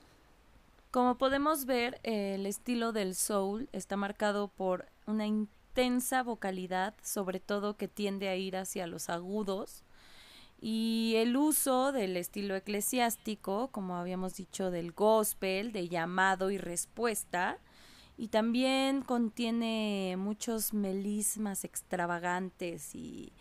Como 0.91 1.17
podemos 1.17 1.65
ver, 1.65 1.99
el 2.03 2.45
estilo 2.45 2.91
del 2.91 3.13
soul 3.15 3.69
está 3.73 3.97
marcado 3.97 4.47
por 4.47 4.85
una 5.05 5.27
intensa 5.27 6.23
vocalidad, 6.23 6.95
sobre 7.03 7.39
todo 7.39 7.75
que 7.75 7.87
tiende 7.87 8.29
a 8.29 8.35
ir 8.35 8.55
hacia 8.55 8.87
los 8.87 9.09
agudos, 9.09 9.83
y 10.59 11.13
el 11.17 11.37
uso 11.37 11.91
del 11.91 12.17
estilo 12.17 12.55
eclesiástico, 12.55 13.67
como 13.67 13.95
habíamos 13.95 14.35
dicho, 14.35 14.71
del 14.71 14.91
gospel, 14.91 15.71
de 15.71 15.87
llamado 15.87 16.49
y 16.49 16.57
respuesta, 16.57 17.59
y 18.17 18.29
también 18.29 19.01
contiene 19.03 20.15
muchos 20.17 20.73
melismas 20.73 21.63
extravagantes 21.63 22.95
y 22.95 23.31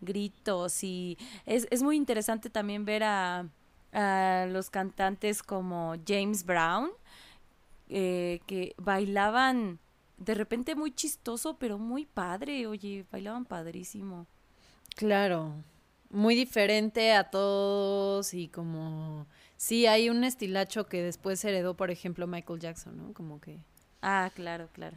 gritos, 0.00 0.84
y 0.84 1.18
es, 1.46 1.66
es 1.70 1.82
muy 1.82 1.96
interesante 1.96 2.50
también 2.50 2.84
ver 2.84 3.02
a 3.02 3.48
a 3.92 4.46
los 4.48 4.70
cantantes 4.70 5.42
como 5.42 5.94
James 6.06 6.44
Brown, 6.44 6.90
eh, 7.88 8.40
que 8.46 8.74
bailaban 8.78 9.78
de 10.18 10.34
repente 10.34 10.74
muy 10.74 10.92
chistoso, 10.92 11.56
pero 11.58 11.78
muy 11.78 12.06
padre, 12.06 12.66
oye, 12.66 13.04
bailaban 13.10 13.44
padrísimo. 13.44 14.26
Claro, 14.94 15.54
muy 16.10 16.34
diferente 16.34 17.12
a 17.12 17.24
todos 17.30 18.34
y 18.34 18.48
como... 18.48 19.26
Sí, 19.56 19.86
hay 19.86 20.08
un 20.08 20.24
estilacho 20.24 20.86
que 20.86 21.02
después 21.02 21.44
heredó, 21.44 21.74
por 21.74 21.90
ejemplo, 21.90 22.26
Michael 22.26 22.60
Jackson, 22.60 22.96
¿no? 22.96 23.12
Como 23.12 23.40
que... 23.40 23.58
Ah, 24.02 24.30
claro, 24.34 24.68
claro. 24.72 24.96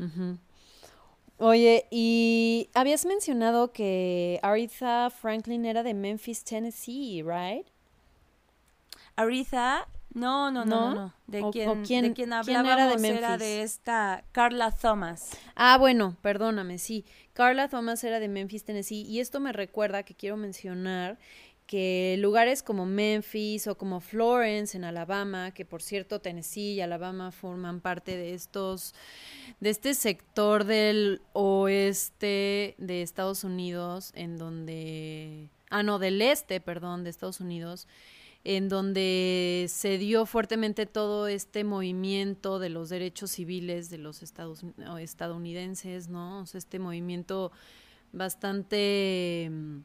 Oye, 1.38 1.88
y 1.92 2.70
habías 2.74 3.06
mencionado 3.06 3.74
que 3.74 4.40
Aretha 4.42 5.10
Franklin 5.10 5.66
era 5.66 5.84
de 5.84 5.94
Memphis, 5.94 6.44
Tennessee, 6.44 7.22
¿right? 7.24 7.68
Aretha, 9.16 9.88
no, 10.14 10.52
no, 10.52 10.64
no, 10.66 10.94
no. 10.94 11.14
De 11.28 11.42
¿O- 11.42 11.52
quien, 11.52 11.70
o 11.70 11.74
quién- 11.84 12.02
de 12.04 12.14
quien 12.14 12.30
quién 12.30 12.30
era 12.32 12.44
de 12.44 12.56
hablábamos 12.56 13.04
era 13.04 13.38
de 13.38 13.62
esta 13.64 14.24
Carla 14.32 14.72
Thomas. 14.72 15.32
Ah, 15.56 15.78
bueno, 15.78 16.16
perdóname, 16.22 16.78
sí. 16.78 17.06
Carla 17.34 17.68
Thomas 17.68 18.04
era 18.04 18.20
de 18.20 18.28
Memphis, 18.28 18.64
Tennessee, 18.64 19.02
y 19.04 19.20
esto 19.20 19.40
me 19.40 19.52
recuerda 19.54 20.04
que 20.04 20.14
quiero 20.14 20.38
mencionar 20.38 21.18
que 21.66 22.18
lugares 22.20 22.62
como 22.62 22.86
Memphis 22.86 23.68
o 23.68 23.78
como 23.78 24.02
Florence 24.02 24.76
en 24.78 24.84
Alabama, 24.84 25.52
que 25.52 25.64
por 25.66 25.82
cierto 25.82 26.20
Tennessee 26.20 26.74
y 26.74 26.82
Alabama 26.82 27.32
forman 27.32 27.80
parte 27.80 28.18
de 28.18 28.34
estos, 28.34 28.94
de 29.62 29.70
este 29.70 29.94
sector 29.96 30.66
del 30.66 31.22
oeste 31.32 32.76
de 32.78 33.02
Estados 33.02 33.44
Unidos, 33.46 34.12
en 34.14 34.38
donde, 34.38 35.50
ah 35.70 35.84
no, 35.84 36.00
del 36.00 36.22
este, 36.22 36.60
perdón, 36.60 37.04
de 37.06 37.10
Estados 37.10 37.40
Unidos, 37.40 37.88
en 38.46 38.68
donde 38.68 39.68
se 39.70 39.98
dio 39.98 40.26
fuertemente 40.26 40.86
todo 40.86 41.28
este 41.28 41.64
movimiento 41.64 42.60
de 42.60 42.70
los 42.70 42.90
derechos 42.90 43.32
civiles 43.32 43.90
de 43.90 43.98
los 43.98 44.22
estados, 44.22 44.66
estadounidenses, 45.00 46.10
¿no? 46.10 46.42
O 46.42 46.46
sea, 46.46 46.58
este 46.58 46.78
movimiento 46.78 47.52
bastante 48.12 49.50
mm, 49.50 49.78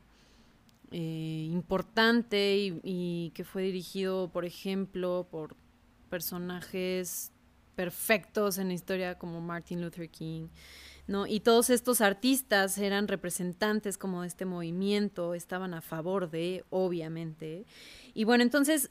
eh, 0.90 1.48
importante 1.52 2.80
y 2.82 3.30
que 3.34 3.44
fue 3.44 3.62
dirigido, 3.62 4.28
por 4.28 4.44
ejemplo, 4.44 5.28
por 5.30 5.54
personajes 6.10 7.32
perfectos 7.76 8.58
en 8.58 8.68
la 8.68 8.74
historia 8.74 9.18
como 9.18 9.40
Martin 9.40 9.80
Luther 9.80 10.10
King, 10.10 10.48
¿no? 11.08 11.26
Y 11.26 11.40
todos 11.40 11.70
estos 11.70 12.00
artistas 12.00 12.78
eran 12.78 13.08
representantes 13.08 13.98
como 13.98 14.22
de 14.22 14.28
este 14.28 14.44
movimiento, 14.44 15.34
estaban 15.34 15.74
a 15.74 15.80
favor 15.80 16.30
de, 16.30 16.64
obviamente. 16.70 17.64
Y 18.14 18.24
bueno, 18.24 18.44
entonces, 18.44 18.90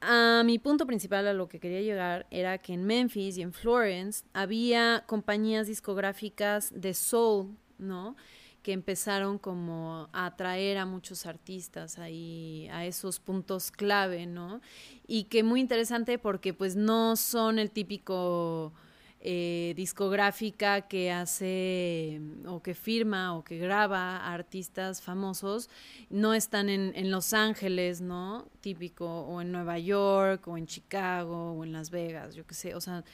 a 0.00 0.42
mi 0.44 0.58
punto 0.58 0.86
principal 0.86 1.26
a 1.28 1.32
lo 1.32 1.48
que 1.48 1.60
quería 1.60 1.80
llegar 1.80 2.26
era 2.30 2.58
que 2.58 2.74
en 2.74 2.84
Memphis 2.84 3.38
y 3.38 3.42
en 3.42 3.52
Florence 3.52 4.24
había 4.34 5.04
compañías 5.06 5.68
discográficas 5.68 6.72
de 6.74 6.92
soul, 6.92 7.56
¿no? 7.78 8.16
que 8.62 8.72
empezaron 8.72 9.38
como 9.38 10.10
a 10.12 10.26
atraer 10.26 10.76
a 10.78 10.84
muchos 10.84 11.24
artistas 11.24 11.98
ahí 11.98 12.68
a 12.70 12.84
esos 12.84 13.18
puntos 13.18 13.70
clave, 13.70 14.26
¿no? 14.26 14.60
Y 15.06 15.24
que 15.24 15.42
muy 15.42 15.60
interesante 15.60 16.18
porque 16.18 16.52
pues 16.52 16.76
no 16.76 17.16
son 17.16 17.58
el 17.58 17.70
típico 17.70 18.74
eh, 19.22 19.74
discográfica 19.76 20.82
que 20.82 21.10
hace 21.12 22.20
o 22.46 22.62
que 22.62 22.74
firma 22.74 23.36
o 23.36 23.44
que 23.44 23.58
graba 23.58 24.16
artistas 24.16 25.02
famosos, 25.02 25.68
no 26.08 26.32
están 26.32 26.70
en, 26.70 26.92
en 26.94 27.10
Los 27.10 27.34
Ángeles, 27.34 28.00
¿no? 28.00 28.48
Típico, 28.60 29.06
o 29.06 29.42
en 29.42 29.52
Nueva 29.52 29.78
York, 29.78 30.48
o 30.48 30.56
en 30.56 30.66
Chicago, 30.66 31.52
o 31.52 31.64
en 31.64 31.72
Las 31.72 31.90
Vegas, 31.90 32.34
yo 32.34 32.46
qué 32.46 32.54
sé, 32.54 32.74
o 32.74 32.80
sea, 32.80 33.04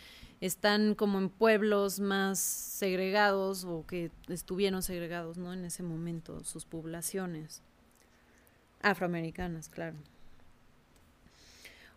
están 0.41 0.95
como 0.95 1.19
en 1.19 1.29
pueblos 1.29 1.99
más 1.99 2.39
segregados 2.39 3.65
o 3.65 3.85
que 3.87 4.11
estuvieron 4.29 4.83
segregados, 4.83 5.39
¿no? 5.39 5.53
En 5.53 5.65
ese 5.65 5.83
momento, 5.83 6.45
sus 6.45 6.65
poblaciones. 6.67 7.63
Afroamericanas, 8.83 9.69
claro. 9.69 9.97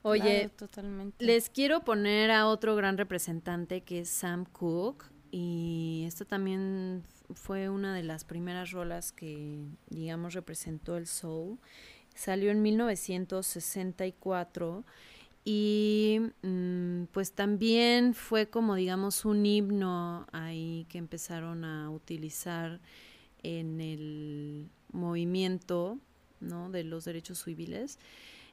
Oye, 0.01 0.21
Claro, 0.21 0.49
totalmente. 0.55 1.25
les 1.25 1.49
quiero 1.49 1.83
poner 1.83 2.31
a 2.31 2.47
otro 2.47 2.75
gran 2.75 2.97
representante 2.97 3.81
que 3.81 3.99
es 4.01 4.09
Sam 4.09 4.45
Cooke. 4.45 5.05
Y 5.31 6.05
esta 6.07 6.25
también 6.25 7.03
fue 7.35 7.69
una 7.69 7.93
de 7.93 8.01
las 8.03 8.23
primeras 8.23 8.71
rolas 8.71 9.11
que, 9.11 9.59
digamos, 9.89 10.33
representó 10.33 10.97
el 10.97 11.05
soul. 11.05 11.59
Salió 12.15 12.49
en 12.49 12.61
1964 12.63 14.83
y 15.45 16.19
mm, 16.41 17.03
pues 17.11 17.33
también 17.33 18.13
fue 18.13 18.49
como, 18.49 18.75
digamos, 18.75 19.25
un 19.25 19.45
himno 19.45 20.25
ahí 20.31 20.85
que 20.89 20.97
empezaron 20.97 21.63
a 21.63 21.89
utilizar 21.91 22.79
en 23.43 23.79
el 23.81 24.67
movimiento, 24.91 25.99
¿no? 26.39 26.71
De 26.71 26.83
los 26.83 27.05
derechos 27.05 27.43
civiles. 27.43 27.99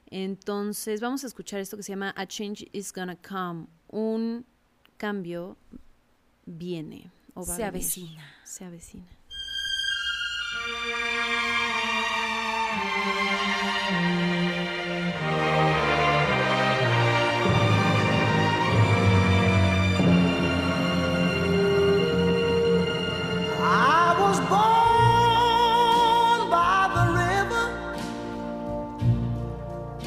Entonces, 0.09 1.01
vamos 1.01 1.23
a 1.23 1.27
escuchar 1.27 1.59
esto 1.59 1.77
que 1.77 1.83
se 1.83 1.91
llama 1.91 2.13
A 2.15 2.25
Change 2.25 2.67
is 2.73 2.91
Gonna 2.93 3.15
Come. 3.17 3.67
Un 3.89 4.45
cambio 4.97 5.57
viene. 6.45 7.11
O 7.33 7.45
va 7.45 7.53
a 7.53 7.55
Se 7.57 7.61
venir. 7.63 7.67
avecina. 7.67 8.23
Se 8.43 8.65
avecina. 8.65 9.05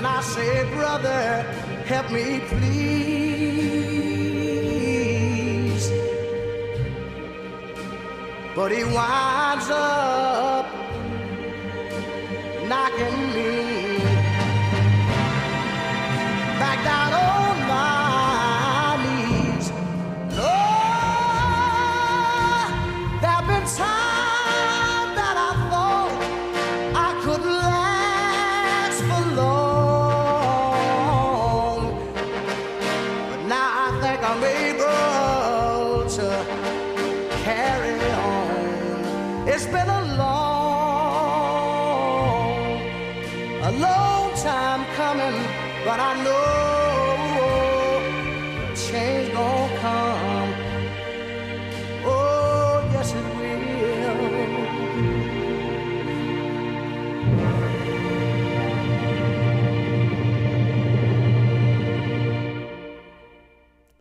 and 0.00 0.06
I 0.06 0.22
say, 0.22 0.64
Brother, 0.72 1.42
help 1.84 2.10
me, 2.10 2.40
please. 2.48 2.70
But 8.56 8.72
he 8.72 8.82
winds 8.82 9.68
up 9.68 10.66
knocking 12.66 13.34
me 13.34 13.69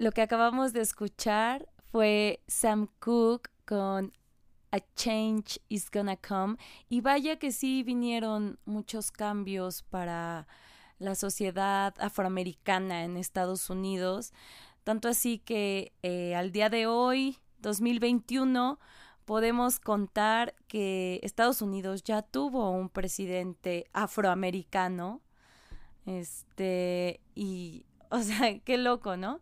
Lo 0.09 0.13
que 0.13 0.23
acabamos 0.23 0.73
de 0.73 0.81
escuchar 0.81 1.69
fue 1.91 2.41
Sam 2.47 2.87
Cooke 2.97 3.51
con 3.63 4.11
A 4.71 4.79
Change 4.95 5.59
is 5.69 5.91
Gonna 5.91 6.17
Come. 6.17 6.57
Y 6.89 7.01
vaya 7.01 7.37
que 7.37 7.51
sí 7.51 7.83
vinieron 7.83 8.57
muchos 8.65 9.11
cambios 9.11 9.83
para 9.83 10.47
la 10.97 11.13
sociedad 11.13 11.93
afroamericana 11.99 13.03
en 13.03 13.17
Estados 13.17 13.69
Unidos. 13.69 14.33
Tanto 14.83 15.09
así 15.09 15.37
que 15.37 15.93
eh, 16.01 16.33
al 16.33 16.51
día 16.51 16.71
de 16.71 16.87
hoy, 16.87 17.37
2021, 17.59 18.79
podemos 19.25 19.79
contar 19.79 20.55
que 20.67 21.19
Estados 21.21 21.61
Unidos 21.61 22.01
ya 22.01 22.23
tuvo 22.23 22.71
un 22.71 22.89
presidente 22.89 23.85
afroamericano. 23.93 25.21
Este, 26.07 27.21
y, 27.35 27.85
o 28.09 28.23
sea, 28.23 28.57
qué 28.61 28.79
loco, 28.79 29.15
¿no? 29.15 29.39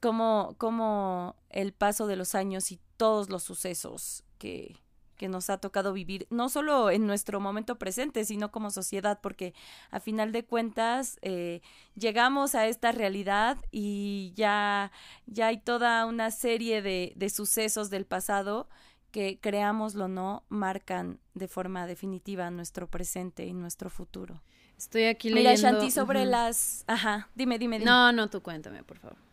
Como, 0.00 0.54
como 0.58 1.36
el 1.50 1.72
paso 1.72 2.06
de 2.06 2.16
los 2.16 2.34
años 2.34 2.72
y 2.72 2.80
todos 2.96 3.30
los 3.30 3.42
sucesos 3.42 4.24
que, 4.38 4.80
que 5.18 5.28
nos 5.28 5.50
ha 5.50 5.58
tocado 5.58 5.92
vivir, 5.92 6.26
no 6.30 6.48
solo 6.48 6.90
en 6.90 7.06
nuestro 7.06 7.40
momento 7.40 7.78
presente, 7.78 8.24
sino 8.24 8.50
como 8.50 8.70
sociedad, 8.70 9.20
porque 9.20 9.52
a 9.90 10.00
final 10.00 10.32
de 10.32 10.44
cuentas 10.44 11.18
eh, 11.22 11.60
llegamos 11.96 12.54
a 12.54 12.66
esta 12.66 12.92
realidad 12.92 13.58
y 13.70 14.32
ya, 14.36 14.92
ya 15.26 15.48
hay 15.48 15.58
toda 15.58 16.06
una 16.06 16.30
serie 16.30 16.80
de, 16.80 17.12
de 17.16 17.30
sucesos 17.30 17.90
del 17.90 18.06
pasado 18.06 18.68
que, 19.10 19.38
creámoslo 19.40 20.04
o 20.04 20.08
no, 20.08 20.44
marcan 20.48 21.18
de 21.34 21.48
forma 21.48 21.86
definitiva 21.86 22.50
nuestro 22.50 22.88
presente 22.88 23.46
y 23.46 23.52
nuestro 23.52 23.90
futuro. 23.90 24.42
Estoy 24.76 25.04
aquí 25.04 25.32
Mira, 25.32 25.50
leyendo. 25.50 25.80
Shanti, 25.80 25.90
sobre 25.90 26.24
las... 26.24 26.84
Ajá, 26.86 27.28
dime, 27.34 27.58
dime, 27.58 27.78
dime. 27.80 27.90
No, 27.90 28.12
no, 28.12 28.30
tú 28.30 28.42
cuéntame, 28.42 28.84
por 28.84 28.98
favor. 28.98 29.27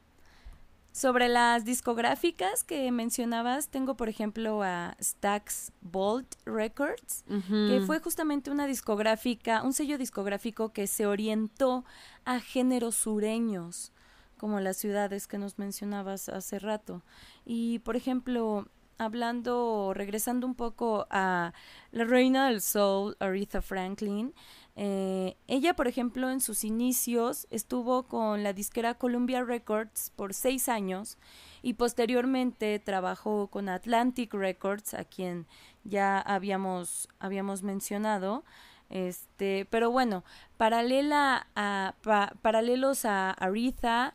Sobre 0.96 1.28
las 1.28 1.66
discográficas 1.66 2.64
que 2.64 2.90
mencionabas, 2.90 3.68
tengo 3.68 3.98
por 3.98 4.08
ejemplo 4.08 4.64
a 4.64 4.96
Stax 5.02 5.74
Bolt 5.82 6.36
Records, 6.46 7.26
que 7.28 7.84
fue 7.86 8.00
justamente 8.00 8.50
una 8.50 8.66
discográfica, 8.66 9.62
un 9.64 9.74
sello 9.74 9.98
discográfico 9.98 10.72
que 10.72 10.88
se 10.88 11.06
orientó 11.06 11.84
a 12.24 12.40
géneros 12.40 12.96
sureños, 12.96 13.92
como 14.38 14.62
las 14.62 14.78
ciudades 14.78 15.28
que 15.28 15.38
nos 15.38 15.60
mencionabas 15.60 16.30
hace 16.30 16.60
rato. 16.60 17.04
Y 17.44 17.80
por 17.80 17.98
ejemplo, 17.98 18.70
hablando, 18.98 19.92
regresando 19.94 20.48
un 20.48 20.56
poco 20.56 21.08
a 21.10 21.52
la 21.92 22.06
reina 22.06 22.48
del 22.48 22.62
soul, 22.62 23.18
Aretha 23.20 23.62
Franklin, 23.62 24.34
eh, 24.78 25.38
ella, 25.48 25.74
por 25.76 25.88
ejemplo, 25.88 26.30
en 26.30 26.42
sus 26.42 26.64
inicios 26.66 27.48
estuvo 27.50 28.04
con 28.04 28.44
la 28.44 28.54
disquera 28.54 28.96
Columbia 28.96 29.44
Records 29.44 30.12
por 30.16 30.34
seis 30.34 30.68
años 30.68 31.18
y 31.62 31.74
posteriormente 31.74 32.80
trabajó 32.80 33.48
con 33.48 33.70
Atlantic 33.70 34.34
Records, 34.34 34.94
a 34.94 35.06
quien 35.06 35.48
ya 35.84 36.20
habíamos, 36.20 37.08
habíamos 37.20 37.64
mencionado. 37.64 38.44
Este, 38.90 39.66
pero 39.70 39.90
bueno, 39.92 40.24
paralela 40.58 41.48
a, 41.56 41.96
pa- 42.04 42.34
paralelos 42.42 43.06
a 43.06 43.32
Aretha, 43.32 44.14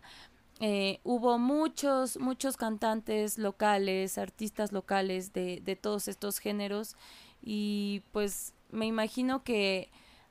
eh, 0.61 1.01
hubo 1.05 1.39
muchos, 1.39 2.19
muchos 2.19 2.57
cantantes 2.57 3.39
locales, 3.39 4.19
artistas 4.19 4.73
locales 4.73 5.33
de, 5.33 5.61
de 5.65 5.75
todos 5.77 6.07
estos 6.07 6.39
géneros 6.39 6.97
y 7.43 8.03
pues 8.13 8.53
me 8.71 8.87
imagino 8.87 9.43
que 9.43 9.91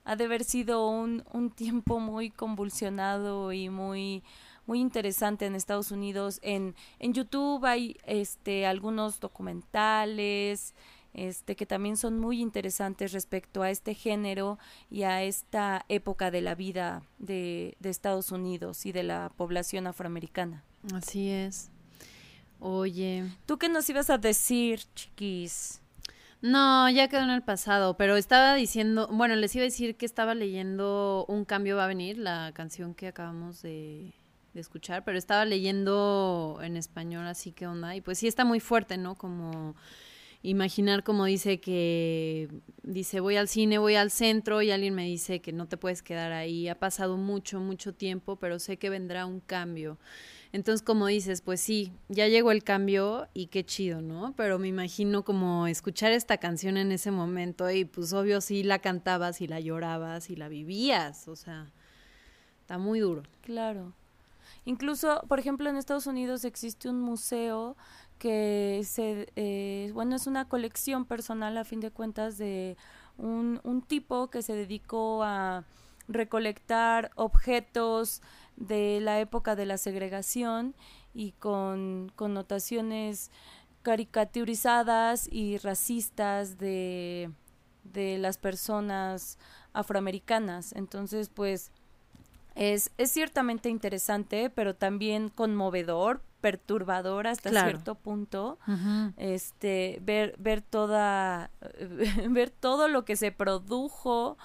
ha 0.10 0.16
de 0.16 0.24
haber 0.24 0.44
sido 0.44 0.90
un, 0.90 1.24
un 1.34 1.52
tiempo 1.52 2.00
muy 2.00 2.32
convulsionado 2.32 3.54
y 3.54 3.70
muy 3.70 4.24
muy 4.66 4.80
interesante 4.80 5.46
en 5.46 5.54
Estados 5.54 5.92
Unidos. 5.92 6.40
En, 6.42 6.76
en 6.98 7.14
YouTube 7.14 7.64
hay 7.64 7.96
este 8.06 8.66
algunos 8.66 9.20
documentales 9.20 10.74
este 11.14 11.56
que 11.56 11.68
también 11.68 11.96
son 11.96 12.20
muy 12.20 12.42
interesantes 12.42 13.12
respecto 13.12 13.62
a 13.62 13.70
este 13.70 13.94
género 13.94 14.58
y 14.90 15.04
a 15.04 15.22
esta 15.22 15.86
época 15.90 16.32
de 16.32 16.42
la 16.42 16.56
vida 16.56 17.04
de, 17.20 17.78
de 17.80 17.90
Estados 17.90 18.32
Unidos 18.32 18.88
y 18.88 18.92
de 18.92 19.04
la 19.04 19.32
población 19.38 19.86
afroamericana. 19.86 20.64
Así 20.92 21.30
es. 21.30 21.70
Oye. 22.60 23.26
¿Tú 23.46 23.60
qué 23.60 23.70
nos 23.70 23.88
ibas 23.90 24.10
a 24.10 24.18
decir, 24.18 24.82
chiquis? 24.96 25.82
No, 26.42 26.90
ya 26.90 27.10
quedó 27.10 27.24
en 27.24 27.32
el 27.32 27.42
pasado, 27.44 27.98
pero 27.98 28.16
estaba 28.16 28.56
diciendo, 28.56 29.10
bueno, 29.12 29.36
les 29.36 29.54
iba 29.56 29.64
a 29.64 29.66
decir 29.66 29.98
que 29.98 30.06
estaba 30.06 30.36
leyendo 30.36 31.26
Un 31.28 31.44
cambio 31.44 31.76
va 31.76 31.84
a 31.84 31.88
venir, 31.88 32.18
la 32.18 32.52
canción 32.54 32.94
que 32.94 33.08
acabamos 33.08 33.62
de, 33.62 34.14
de 34.54 34.62
escuchar, 34.62 35.04
pero 35.04 35.18
estaba 35.18 35.44
leyendo 35.44 36.60
en 36.64 36.78
español, 36.78 37.28
así 37.28 37.52
que 37.52 37.68
onda, 37.68 37.94
y 37.96 38.02
pues 38.02 38.20
sí 38.20 38.28
está 38.28 38.46
muy 38.46 38.62
fuerte, 38.62 38.98
¿no? 38.98 39.16
Como 39.16 39.76
imaginar 40.42 41.04
como 41.04 41.26
dice 41.26 41.60
que 41.60 42.48
dice 42.84 43.20
voy 43.20 43.36
al 43.36 43.50
cine, 43.50 43.78
voy 43.78 43.96
al 43.96 44.10
centro 44.10 44.62
y 44.62 44.72
alguien 44.72 44.96
me 44.96 45.04
dice 45.06 45.42
que 45.42 45.52
no 45.52 45.68
te 45.68 45.76
puedes 45.78 46.02
quedar 46.02 46.32
ahí, 46.32 46.70
ha 46.70 46.80
pasado 46.80 47.18
mucho, 47.18 47.60
mucho 47.60 47.94
tiempo, 47.94 48.38
pero 48.38 48.60
sé 48.60 48.78
que 48.78 48.90
vendrá 48.90 49.26
un 49.26 49.42
cambio. 49.42 49.98
Entonces, 50.52 50.82
como 50.82 51.06
dices, 51.06 51.42
pues 51.42 51.62
sí, 51.62 51.92
ya 52.08 52.28
llegó 52.28 52.52
el 52.52 52.64
cambio 52.64 53.28
y 53.36 53.48
qué 53.48 53.64
chido, 53.64 54.02
¿no? 54.02 54.34
Pero 54.36 54.58
me 54.58 54.68
imagino 54.68 55.24
como 55.24 55.68
escuchar 55.68 56.12
esta 56.12 56.38
canción 56.38 56.78
en 56.78 56.92
ese 56.92 57.12
momento 57.12 57.70
y 57.70 57.86
pues 57.86 58.14
obvio 58.14 58.42
sí 58.42 58.64
la 58.64 58.80
cantabas 58.80 59.42
y 59.42 59.48
la 59.48 59.60
llorabas 59.60 60.32
y 60.32 60.36
la 60.36 60.48
vivías, 60.48 61.28
o 61.28 61.36
sea, 61.36 61.72
está 62.62 62.80
muy 62.80 63.00
duro. 63.00 63.22
Claro. 63.44 63.94
Incluso, 64.66 65.22
por 65.28 65.40
ejemplo, 65.40 65.70
en 65.70 65.78
Estados 65.78 66.08
Unidos 66.08 66.44
existe 66.46 66.90
un 66.90 67.00
museo 67.00 67.78
que 68.18 68.82
se, 68.86 69.32
eh, 69.36 69.92
bueno, 69.94 70.16
es 70.16 70.26
una 70.26 70.50
colección 70.50 71.06
personal 71.06 71.58
a 71.58 71.64
fin 71.64 71.80
de 71.80 71.92
cuentas 71.92 72.40
de 72.40 72.76
un, 73.18 73.62
un 73.64 73.82
tipo 73.84 74.30
que 74.30 74.42
se 74.42 74.54
dedicó 74.54 75.24
a 75.24 75.64
recolectar 76.08 77.12
objetos 77.16 78.22
de 78.60 79.00
la 79.02 79.20
época 79.20 79.56
de 79.56 79.66
la 79.66 79.78
segregación 79.78 80.76
y 81.14 81.32
con 81.32 82.12
connotaciones 82.16 83.32
caricaturizadas 83.82 85.28
y 85.32 85.58
racistas 85.58 86.58
de, 86.58 87.32
de 87.84 88.18
las 88.18 88.38
personas 88.38 89.38
afroamericanas. 89.74 90.74
Entonces, 90.74 91.30
pues, 91.30 91.72
es, 92.56 92.92
es 92.98 93.12
ciertamente 93.12 93.70
interesante, 93.70 94.50
pero 94.50 94.76
también 94.76 95.30
conmovedor, 95.30 96.22
perturbador 96.42 97.28
hasta 97.28 97.50
Claro. 97.50 97.70
cierto 97.72 97.96
punto. 97.96 98.60
Este, 99.18 100.00
ver, 100.02 100.36
ver 100.38 100.62
toda, 100.62 101.52
ver 102.30 102.50
todo 102.50 102.88
lo 102.88 103.06
que 103.06 103.16
se 103.16 103.32
produjo 103.32 104.38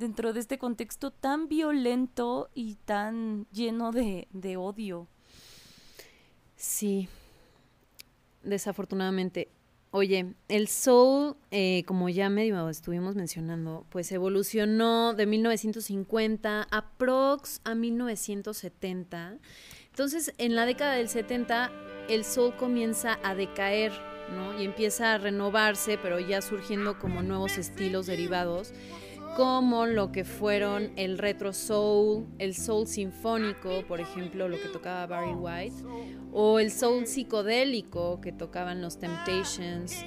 dentro 0.00 0.32
de 0.32 0.40
este 0.40 0.58
contexto 0.58 1.10
tan 1.10 1.46
violento 1.46 2.48
y 2.54 2.76
tan 2.86 3.46
lleno 3.52 3.92
de, 3.92 4.26
de 4.32 4.56
odio. 4.56 5.06
Sí, 6.56 7.08
desafortunadamente. 8.42 9.50
Oye, 9.92 10.34
el 10.48 10.68
soul, 10.68 11.36
eh, 11.50 11.84
como 11.84 12.08
ya 12.08 12.30
medio 12.30 12.68
estuvimos 12.70 13.14
mencionando, 13.14 13.84
pues 13.90 14.10
evolucionó 14.12 15.14
de 15.14 15.26
1950 15.26 16.68
aprox 16.70 17.60
a 17.64 17.74
1970. 17.74 19.36
Entonces, 19.88 20.32
en 20.38 20.54
la 20.54 20.64
década 20.64 20.94
del 20.94 21.08
70, 21.08 21.70
el 22.08 22.24
soul 22.24 22.56
comienza 22.56 23.18
a 23.22 23.34
decaer, 23.34 23.92
¿no? 24.34 24.58
Y 24.58 24.64
empieza 24.64 25.12
a 25.12 25.18
renovarse, 25.18 25.98
pero 25.98 26.20
ya 26.20 26.40
surgiendo 26.40 26.98
como 26.98 27.22
nuevos 27.22 27.58
estilos 27.58 28.06
derivados 28.06 28.72
como 29.36 29.86
lo 29.86 30.12
que 30.12 30.24
fueron 30.24 30.92
el 30.96 31.18
retro 31.18 31.52
soul, 31.52 32.26
el 32.38 32.54
soul 32.54 32.86
sinfónico, 32.86 33.82
por 33.86 34.00
ejemplo, 34.00 34.48
lo 34.48 34.60
que 34.60 34.68
tocaba 34.68 35.06
Barry 35.06 35.34
White, 35.34 35.76
o 36.32 36.58
el 36.58 36.70
soul 36.70 37.06
psicodélico 37.06 38.20
que 38.20 38.32
tocaban 38.32 38.82
los 38.82 38.98
Temptations. 38.98 40.04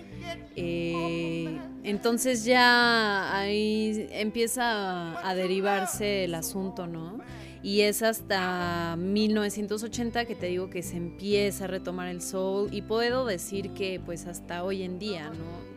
Eh, 0.55 1.59
entonces 1.83 2.45
ya 2.45 3.37
ahí 3.37 4.07
empieza 4.11 5.27
a, 5.27 5.35
derivarse 5.35 6.25
el 6.25 6.35
asunto, 6.35 6.87
¿no? 6.87 7.19
Y 7.61 7.81
es 7.81 8.03
hasta 8.03 8.95
1980 8.97 10.25
que 10.25 10.35
te 10.35 10.47
digo 10.47 10.69
que 10.69 10.83
se 10.83 10.97
empieza 10.97 11.63
a 11.63 11.67
retomar 11.67 12.09
el 12.09 12.21
soul 12.21 12.67
y 12.73 12.81
puedo 12.81 13.25
decir 13.25 13.71
que 13.71 14.01
pues 14.03 14.25
hasta 14.25 14.63
hoy 14.63 14.83
en 14.83 14.99
día, 14.99 15.29
¿no? 15.29 15.72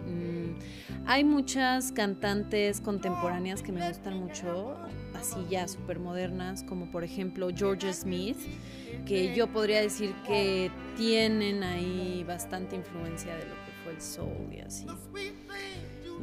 Hay 1.07 1.25
muchas 1.25 1.93
cantantes 1.93 2.81
contemporáneas 2.81 3.63
que 3.63 3.73
me 3.73 3.87
gustan 3.89 4.19
mucho, 4.19 4.77
así 5.15 5.37
ya 5.49 5.69
súper 5.69 6.01
modernas, 6.01 6.63
como 6.65 6.91
por 6.91 7.05
ejemplo 7.05 7.49
Georgia 7.55 7.93
Smith, 7.93 8.39
que 9.07 9.35
yo 9.35 9.47
podría 9.47 9.81
decir 9.81 10.15
que 10.27 10.71
tienen 10.97 11.63
ahí 11.63 12.25
bastante 12.27 12.77
influencia 12.77 13.37
de 13.37 13.45
lo 13.45 13.55
que 13.55 13.73
fue 13.85 13.93
el 13.93 14.01
soul 14.01 14.53
y 14.53 14.61
así. 14.61 14.87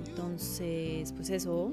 Entonces, 0.05 1.13
pues 1.13 1.29
eso. 1.29 1.71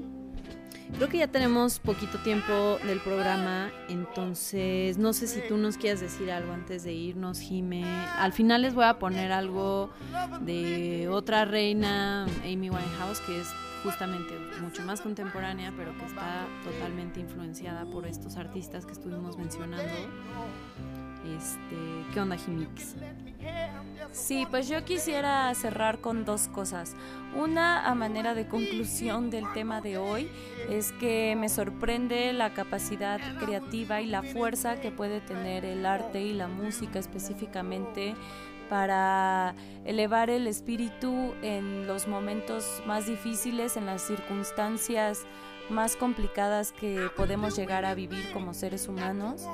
Creo 0.95 1.09
que 1.09 1.17
ya 1.17 1.27
tenemos 1.27 1.79
poquito 1.79 2.19
tiempo 2.19 2.77
del 2.85 2.99
programa, 2.99 3.71
entonces 3.89 4.97
no 4.97 5.13
sé 5.13 5.25
si 5.27 5.41
tú 5.47 5.57
nos 5.57 5.77
quieras 5.77 5.99
decir 5.99 6.31
algo 6.31 6.53
antes 6.53 6.83
de 6.83 6.93
irnos, 6.93 7.39
Jime. 7.39 7.83
Al 8.17 8.33
final 8.33 8.61
les 8.61 8.75
voy 8.75 8.85
a 8.85 8.99
poner 8.99 9.31
algo 9.31 9.89
de 10.41 11.07
otra 11.09 11.45
reina, 11.45 12.25
Amy 12.43 12.69
Winehouse, 12.69 13.19
que 13.21 13.41
es 13.41 13.47
justamente 13.83 14.37
mucho 14.61 14.83
más 14.83 15.01
contemporánea, 15.01 15.73
pero 15.75 15.97
que 15.97 16.05
está 16.05 16.45
totalmente 16.63 17.19
influenciada 17.19 17.85
por 17.85 18.05
estos 18.05 18.37
artistas 18.37 18.85
que 18.85 18.91
estuvimos 18.91 19.37
mencionando. 19.37 19.91
Este, 21.25 21.75
¿qué 22.13 22.19
onda, 22.19 22.35
Jimix? 22.35 22.95
Sí, 24.11 24.45
pues 24.49 24.67
yo 24.67 24.83
quisiera 24.83 25.53
cerrar 25.55 25.99
con 25.99 26.25
dos 26.25 26.47
cosas. 26.47 26.95
Una, 27.35 27.85
a 27.85 27.95
manera 27.95 28.33
de 28.33 28.47
conclusión 28.47 29.29
del 29.29 29.51
tema 29.53 29.81
de 29.81 29.97
hoy, 29.97 30.29
es 30.69 30.91
que 30.93 31.35
me 31.37 31.47
sorprende 31.47 32.33
la 32.33 32.53
capacidad 32.53 33.19
creativa 33.39 34.01
y 34.01 34.07
la 34.07 34.21
fuerza 34.23 34.81
que 34.81 34.91
puede 34.91 35.21
tener 35.21 35.63
el 35.63 35.85
arte 35.85 36.21
y 36.21 36.33
la 36.33 36.47
música 36.47 36.99
específicamente 36.99 38.15
para 38.69 39.53
elevar 39.85 40.29
el 40.29 40.47
espíritu 40.47 41.33
en 41.41 41.87
los 41.87 42.07
momentos 42.07 42.81
más 42.85 43.05
difíciles, 43.05 43.77
en 43.77 43.85
las 43.85 44.01
circunstancias 44.01 45.25
más 45.69 45.95
complicadas 45.95 46.71
que 46.71 47.09
podemos 47.15 47.55
llegar 47.55 47.85
a 47.85 47.93
vivir 47.95 48.31
como 48.33 48.53
seres 48.53 48.87
humanos. 48.87 49.47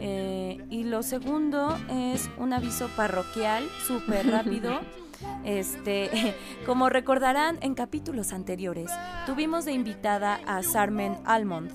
Eh, 0.00 0.64
y 0.70 0.84
lo 0.84 1.02
segundo 1.02 1.76
es 1.90 2.30
un 2.38 2.52
aviso 2.52 2.88
parroquial 2.96 3.68
súper 3.86 4.30
rápido. 4.30 4.80
Este, 5.44 6.34
como 6.66 6.88
recordarán 6.88 7.58
en 7.60 7.74
capítulos 7.74 8.32
anteriores, 8.32 8.90
tuvimos 9.26 9.64
de 9.64 9.72
invitada 9.72 10.40
a 10.46 10.62
Sarmen 10.62 11.16
Almond. 11.24 11.72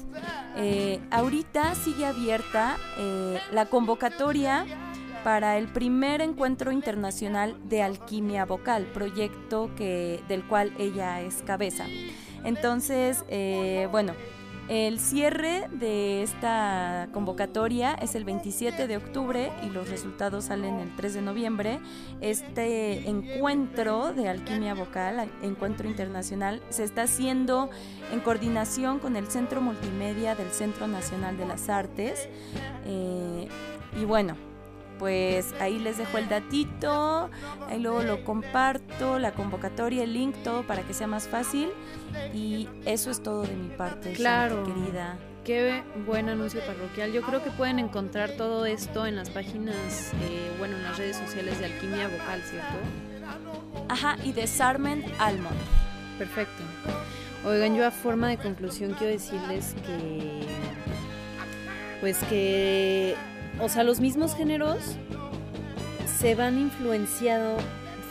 Eh, 0.55 0.99
ahorita 1.11 1.75
sigue 1.75 2.05
abierta 2.05 2.77
eh, 2.97 3.39
la 3.51 3.65
convocatoria 3.65 4.65
para 5.23 5.57
el 5.57 5.67
primer 5.67 6.21
encuentro 6.21 6.71
internacional 6.71 7.55
de 7.63 7.81
alquimia 7.81 8.45
vocal, 8.45 8.85
proyecto 8.93 9.71
que, 9.75 10.21
del 10.27 10.43
cual 10.43 10.73
ella 10.77 11.21
es 11.21 11.41
cabeza. 11.43 11.85
Entonces, 12.43 13.23
eh, 13.29 13.87
bueno, 13.89 14.13
el 14.69 14.99
cierre 14.99 15.67
de 15.71 16.23
esta 16.23 17.09
convocatoria 17.11 17.93
es 17.95 18.15
el 18.15 18.23
27 18.23 18.87
de 18.87 18.97
octubre 18.97 19.51
y 19.63 19.69
los 19.69 19.89
resultados 19.89 20.45
salen 20.45 20.79
el 20.79 20.95
3 20.95 21.15
de 21.15 21.21
noviembre. 21.21 21.79
Este 22.21 23.09
encuentro 23.09 24.13
de 24.13 24.29
alquimia 24.29 24.73
vocal, 24.73 25.29
encuentro 25.41 25.87
internacional, 25.87 26.61
se 26.69 26.85
está 26.85 27.03
haciendo 27.03 27.69
en 28.13 28.21
coordinación 28.21 28.99
con 28.99 29.17
el 29.17 29.27
Centro 29.27 29.61
Multimedia 29.61 30.35
del 30.35 30.51
Centro 30.51 30.87
Nacional 30.87 31.37
de 31.37 31.45
las 31.45 31.67
Artes. 31.67 32.29
Eh, 32.85 33.49
y 33.99 34.05
bueno, 34.05 34.37
pues 35.03 35.53
ahí 35.59 35.79
les 35.79 35.97
dejo 35.97 36.17
el 36.17 36.29
datito, 36.29 37.29
ahí 37.67 37.77
luego 37.77 38.03
lo 38.03 38.23
comparto, 38.23 39.19
la 39.19 39.33
convocatoria, 39.33 40.05
el 40.05 40.13
link, 40.13 40.33
todo 40.45 40.63
para 40.63 40.83
que 40.83 40.93
sea 40.93 41.07
más 41.07 41.27
fácil. 41.27 41.67
Y 42.33 42.69
eso 42.85 43.11
es 43.11 43.21
todo 43.21 43.41
de 43.41 43.53
mi 43.53 43.67
parte, 43.67 44.13
Claro. 44.13 44.63
Querida. 44.63 45.17
Qué 45.43 45.83
buen 46.07 46.29
anuncio 46.29 46.61
parroquial. 46.65 47.11
Yo 47.11 47.21
creo 47.21 47.43
que 47.43 47.51
pueden 47.51 47.79
encontrar 47.79 48.37
todo 48.37 48.65
esto 48.65 49.05
en 49.05 49.17
las 49.17 49.29
páginas, 49.29 50.13
eh, 50.21 50.55
bueno, 50.57 50.77
en 50.77 50.83
las 50.83 50.97
redes 50.97 51.17
sociales 51.17 51.59
de 51.59 51.65
Alquimia 51.65 52.07
Vocal, 52.07 52.41
¿cierto? 52.41 52.77
Ajá, 53.89 54.15
y 54.23 54.31
de 54.31 54.47
Sarmen 54.47 55.03
Almond. 55.19 55.59
Perfecto. 56.17 56.63
Oigan, 57.45 57.75
yo 57.75 57.85
a 57.85 57.91
forma 57.91 58.29
de 58.29 58.37
conclusión 58.37 58.93
quiero 58.93 59.11
decirles 59.11 59.75
que, 59.85 60.45
pues 61.99 62.19
que, 62.29 63.17
o 63.59 63.69
sea, 63.69 63.83
los 63.83 63.99
mismos 63.99 64.35
géneros 64.35 64.97
se 66.19 66.35
van 66.35 66.57
influenciado, 66.57 67.57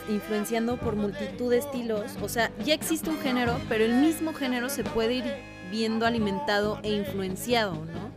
influenciando 0.09 0.77
por 0.77 0.95
multitud 0.95 1.51
de 1.51 1.57
estilos. 1.57 2.17
O 2.21 2.29
sea, 2.29 2.51
ya 2.63 2.73
existe 2.73 3.09
un 3.09 3.19
género, 3.19 3.59
pero 3.69 3.83
el 3.83 3.93
mismo 3.95 4.33
género 4.33 4.69
se 4.69 4.83
puede 4.83 5.15
ir 5.15 5.23
viendo 5.71 6.05
alimentado 6.05 6.79
e 6.83 6.91
influenciado, 6.91 7.73
¿no? 7.73 8.11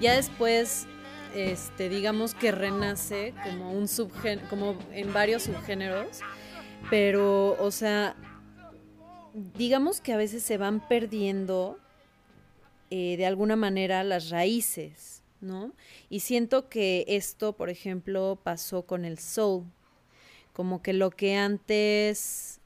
Ya 0.00 0.14
después, 0.14 0.86
este, 1.34 1.88
digamos 1.88 2.34
que 2.34 2.52
renace 2.52 3.34
como 3.44 3.72
un 3.72 3.88
subgén 3.88 4.40
como 4.50 4.76
en 4.92 5.12
varios 5.12 5.44
subgéneros, 5.44 6.20
pero, 6.90 7.56
o 7.60 7.70
sea, 7.70 8.16
digamos 9.56 10.00
que 10.00 10.12
a 10.12 10.16
veces 10.16 10.42
se 10.42 10.58
van 10.58 10.80
perdiendo 10.86 11.78
eh, 12.90 13.16
de 13.16 13.26
alguna 13.26 13.56
manera 13.56 14.02
las 14.04 14.30
raíces, 14.30 15.17
¿no? 15.40 15.72
Y 16.08 16.20
siento 16.20 16.68
que 16.68 17.04
esto, 17.08 17.54
por 17.54 17.70
ejemplo, 17.70 18.38
pasó 18.42 18.82
con 18.82 19.04
el 19.04 19.18
soul, 19.18 19.64
como 20.52 20.82
que 20.82 20.92
lo 20.92 21.10
que 21.10 21.36
antes 21.36 22.60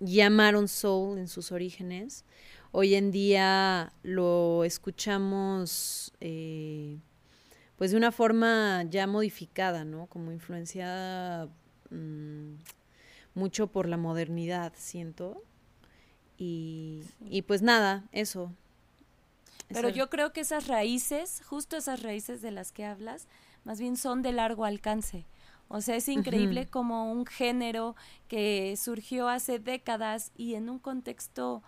llamaron 0.00 0.68
soul 0.68 1.18
en 1.18 1.28
sus 1.28 1.52
orígenes, 1.52 2.24
hoy 2.72 2.94
en 2.94 3.10
día 3.10 3.92
lo 4.02 4.64
escuchamos 4.64 6.12
eh, 6.20 6.98
pues 7.76 7.90
de 7.90 7.96
una 7.96 8.12
forma 8.12 8.84
ya 8.84 9.06
modificada, 9.06 9.84
¿no? 9.84 10.06
Como 10.06 10.32
influenciada 10.32 11.48
mm, 11.90 12.54
mucho 13.34 13.66
por 13.68 13.88
la 13.88 13.96
modernidad, 13.96 14.72
siento. 14.76 15.42
Y, 16.36 17.04
y 17.20 17.42
pues 17.42 17.62
nada, 17.62 18.04
eso. 18.12 18.52
Pero 19.74 19.88
yo 19.88 20.08
creo 20.10 20.32
que 20.32 20.40
esas 20.40 20.68
raíces, 20.68 21.42
justo 21.46 21.76
esas 21.76 22.02
raíces 22.02 22.40
de 22.42 22.50
las 22.50 22.72
que 22.72 22.84
hablas, 22.84 23.28
más 23.64 23.80
bien 23.80 23.96
son 23.96 24.22
de 24.22 24.32
largo 24.32 24.64
alcance. 24.64 25.26
O 25.68 25.80
sea, 25.80 25.96
es 25.96 26.08
increíble 26.08 26.62
Ujú. 26.62 26.70
como 26.70 27.10
un 27.10 27.26
género 27.26 27.96
que 28.28 28.76
surgió 28.76 29.28
hace 29.28 29.58
décadas 29.58 30.30
y 30.36 30.54
en 30.54 30.68
un 30.68 30.78
contexto 30.78 31.62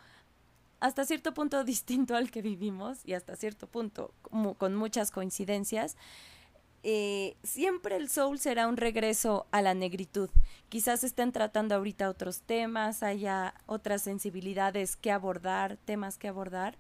hasta 0.80 1.04
cierto 1.04 1.34
punto 1.34 1.64
distinto 1.64 2.16
al 2.16 2.30
que 2.30 2.42
vivimos 2.42 3.00
y 3.04 3.14
hasta 3.14 3.36
cierto 3.36 3.66
punto 3.66 4.12
como 4.22 4.54
con 4.54 4.74
muchas 4.76 5.10
coincidencias, 5.10 5.96
eh, 6.82 7.36
siempre 7.42 7.96
el 7.96 8.08
soul 8.08 8.38
será 8.38 8.68
un 8.68 8.76
regreso 8.76 9.46
a 9.50 9.60
la 9.60 9.74
negritud. 9.74 10.30
Quizás 10.68 11.02
estén 11.02 11.32
tratando 11.32 11.74
ahorita 11.74 12.08
otros 12.08 12.42
temas, 12.42 13.02
haya 13.02 13.54
otras 13.66 14.02
sensibilidades 14.02 14.94
que 14.94 15.10
abordar, 15.10 15.78
temas 15.78 16.16
que 16.16 16.28
abordar, 16.28 16.78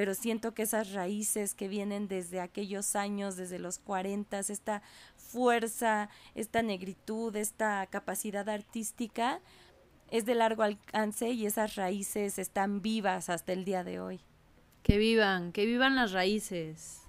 pero 0.00 0.14
siento 0.14 0.54
que 0.54 0.62
esas 0.62 0.92
raíces 0.94 1.54
que 1.54 1.68
vienen 1.68 2.08
desde 2.08 2.40
aquellos 2.40 2.96
años, 2.96 3.36
desde 3.36 3.58
los 3.58 3.78
40, 3.78 4.38
esta 4.38 4.80
fuerza, 5.18 6.08
esta 6.34 6.62
negritud, 6.62 7.36
esta 7.36 7.86
capacidad 7.86 8.48
artística, 8.48 9.42
es 10.10 10.24
de 10.24 10.34
largo 10.34 10.62
alcance 10.62 11.28
y 11.32 11.44
esas 11.44 11.74
raíces 11.74 12.38
están 12.38 12.80
vivas 12.80 13.28
hasta 13.28 13.52
el 13.52 13.66
día 13.66 13.84
de 13.84 14.00
hoy. 14.00 14.20
Que 14.82 14.96
vivan, 14.96 15.52
que 15.52 15.66
vivan 15.66 15.96
las 15.96 16.12
raíces. 16.12 17.02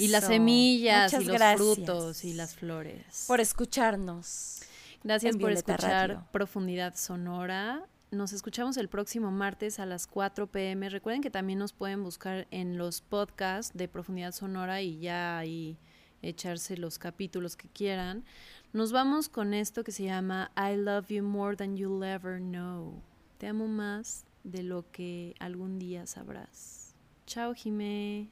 Y 0.00 0.08
las 0.08 0.26
semillas, 0.26 1.12
Muchas 1.12 1.22
y 1.22 1.26
los 1.26 1.36
gracias 1.36 1.76
frutos, 1.76 2.24
y 2.24 2.34
las 2.34 2.56
flores. 2.56 3.26
por 3.28 3.38
escucharnos. 3.38 4.62
Gracias 5.04 5.36
por 5.36 5.52
escuchar 5.52 5.82
Radio. 5.82 6.26
Profundidad 6.32 6.96
Sonora. 6.96 7.86
Nos 8.10 8.32
escuchamos 8.32 8.76
el 8.76 8.88
próximo 8.88 9.30
martes 9.30 9.78
a 9.78 9.86
las 9.86 10.08
4 10.08 10.48
pm. 10.48 10.88
Recuerden 10.88 11.22
que 11.22 11.30
también 11.30 11.60
nos 11.60 11.72
pueden 11.72 12.02
buscar 12.02 12.48
en 12.50 12.76
los 12.76 13.02
podcasts 13.02 13.76
de 13.76 13.86
Profundidad 13.86 14.32
Sonora 14.32 14.82
y 14.82 14.98
ya 14.98 15.38
ahí 15.38 15.78
echarse 16.20 16.76
los 16.76 16.98
capítulos 16.98 17.56
que 17.56 17.68
quieran. 17.68 18.24
Nos 18.72 18.90
vamos 18.90 19.28
con 19.28 19.54
esto 19.54 19.84
que 19.84 19.92
se 19.92 20.04
llama 20.04 20.50
I 20.56 20.76
love 20.76 21.08
you 21.08 21.22
more 21.22 21.56
than 21.56 21.76
you'll 21.76 22.04
ever 22.04 22.40
know. 22.40 23.00
Te 23.38 23.46
amo 23.46 23.68
más 23.68 24.24
de 24.42 24.64
lo 24.64 24.90
que 24.90 25.34
algún 25.38 25.78
día 25.78 26.06
sabrás. 26.06 26.96
Chao, 27.26 27.54
Jimé. 27.54 28.28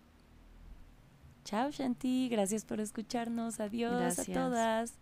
Chao, 1.45 1.71
Shanti. 1.71 2.29
Gracias 2.29 2.65
por 2.65 2.81
escucharnos. 2.81 3.61
Adiós 3.61 3.93
Gracias. 3.93 4.29
a 4.29 4.33
todas. 4.33 4.99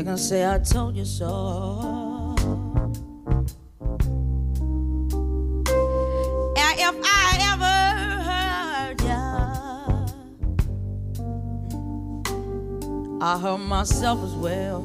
You 0.00 0.04
can 0.04 0.16
say 0.16 0.50
I 0.50 0.58
told 0.58 0.96
you 0.96 1.04
so. 1.04 2.34
if 6.56 6.96
I 7.04 7.36
ever 7.52 7.78
hurt 8.28 9.02
ya. 9.04 9.20
I 13.20 13.38
hurt 13.38 13.58
myself 13.58 14.24
as 14.24 14.32
well. 14.36 14.80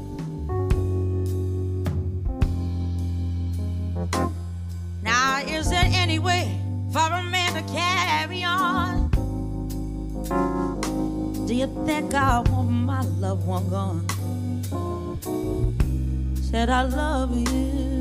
Now, 5.02 5.40
is 5.48 5.70
there 5.70 5.90
any 5.94 6.20
way 6.20 6.60
for 6.92 7.08
a 7.08 7.24
man 7.24 7.54
to 7.54 7.62
carry 7.72 8.44
on? 8.44 9.10
Do 11.48 11.54
you 11.56 11.68
think 11.86 12.14
I 12.14 12.42
want 12.42 12.70
my 12.70 13.02
loved 13.02 13.48
one 13.48 13.70
gone? 13.70 14.15
Said 16.56 16.70
I 16.70 16.84
love 16.84 17.36
you 17.36 17.95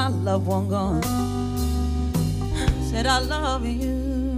my 0.00 0.08
loved 0.08 0.46
one 0.46 0.66
gone? 0.66 1.02
Said 2.88 3.04
I 3.06 3.18
love 3.18 3.66
you 3.66 4.34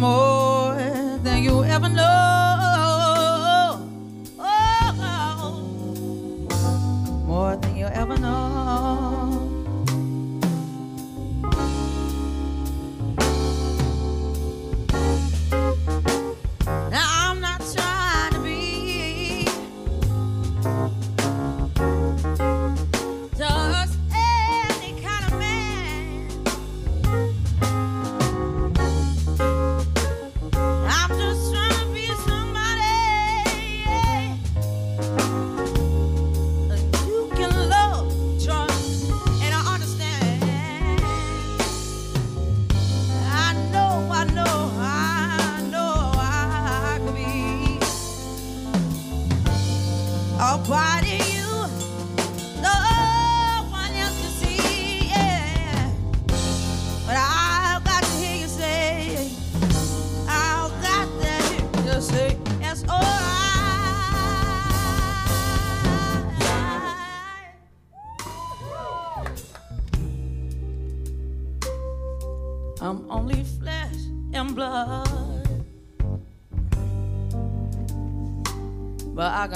more 0.00 0.74
than 1.22 1.42
you 1.42 1.62
ever 1.64 1.90
know. 1.90 2.35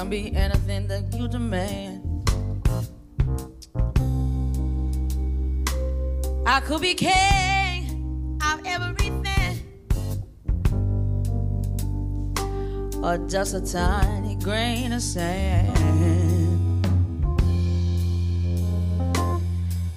Can 0.00 0.08
be 0.08 0.34
anything 0.34 0.86
that 0.86 1.14
you 1.14 1.28
demand. 1.28 2.00
I 6.46 6.60
could 6.60 6.80
be 6.80 6.94
king 6.94 8.40
of 8.42 8.62
everything. 8.64 9.58
Or 13.04 13.18
just 13.28 13.54
a 13.54 13.60
tiny 13.60 14.36
grain 14.36 14.94
of 14.94 15.02
sand. 15.02 15.76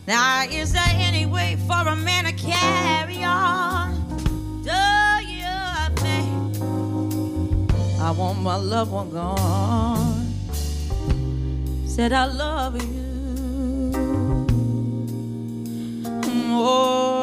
Now, 0.05 0.43
is 0.51 0.73
there 0.73 0.83
any 0.95 1.25
way 1.25 1.57
for 1.65 1.87
a 1.87 1.95
man 1.95 2.25
to 2.25 2.33
carry 2.33 3.23
on? 3.23 3.72
Want 8.17 8.39
my 8.39 8.55
loved 8.55 8.91
one 8.91 9.09
gone? 9.09 10.33
Said 11.85 12.13
I 12.13 12.25
love 12.25 12.81
you 12.81 13.03
more 16.53 17.22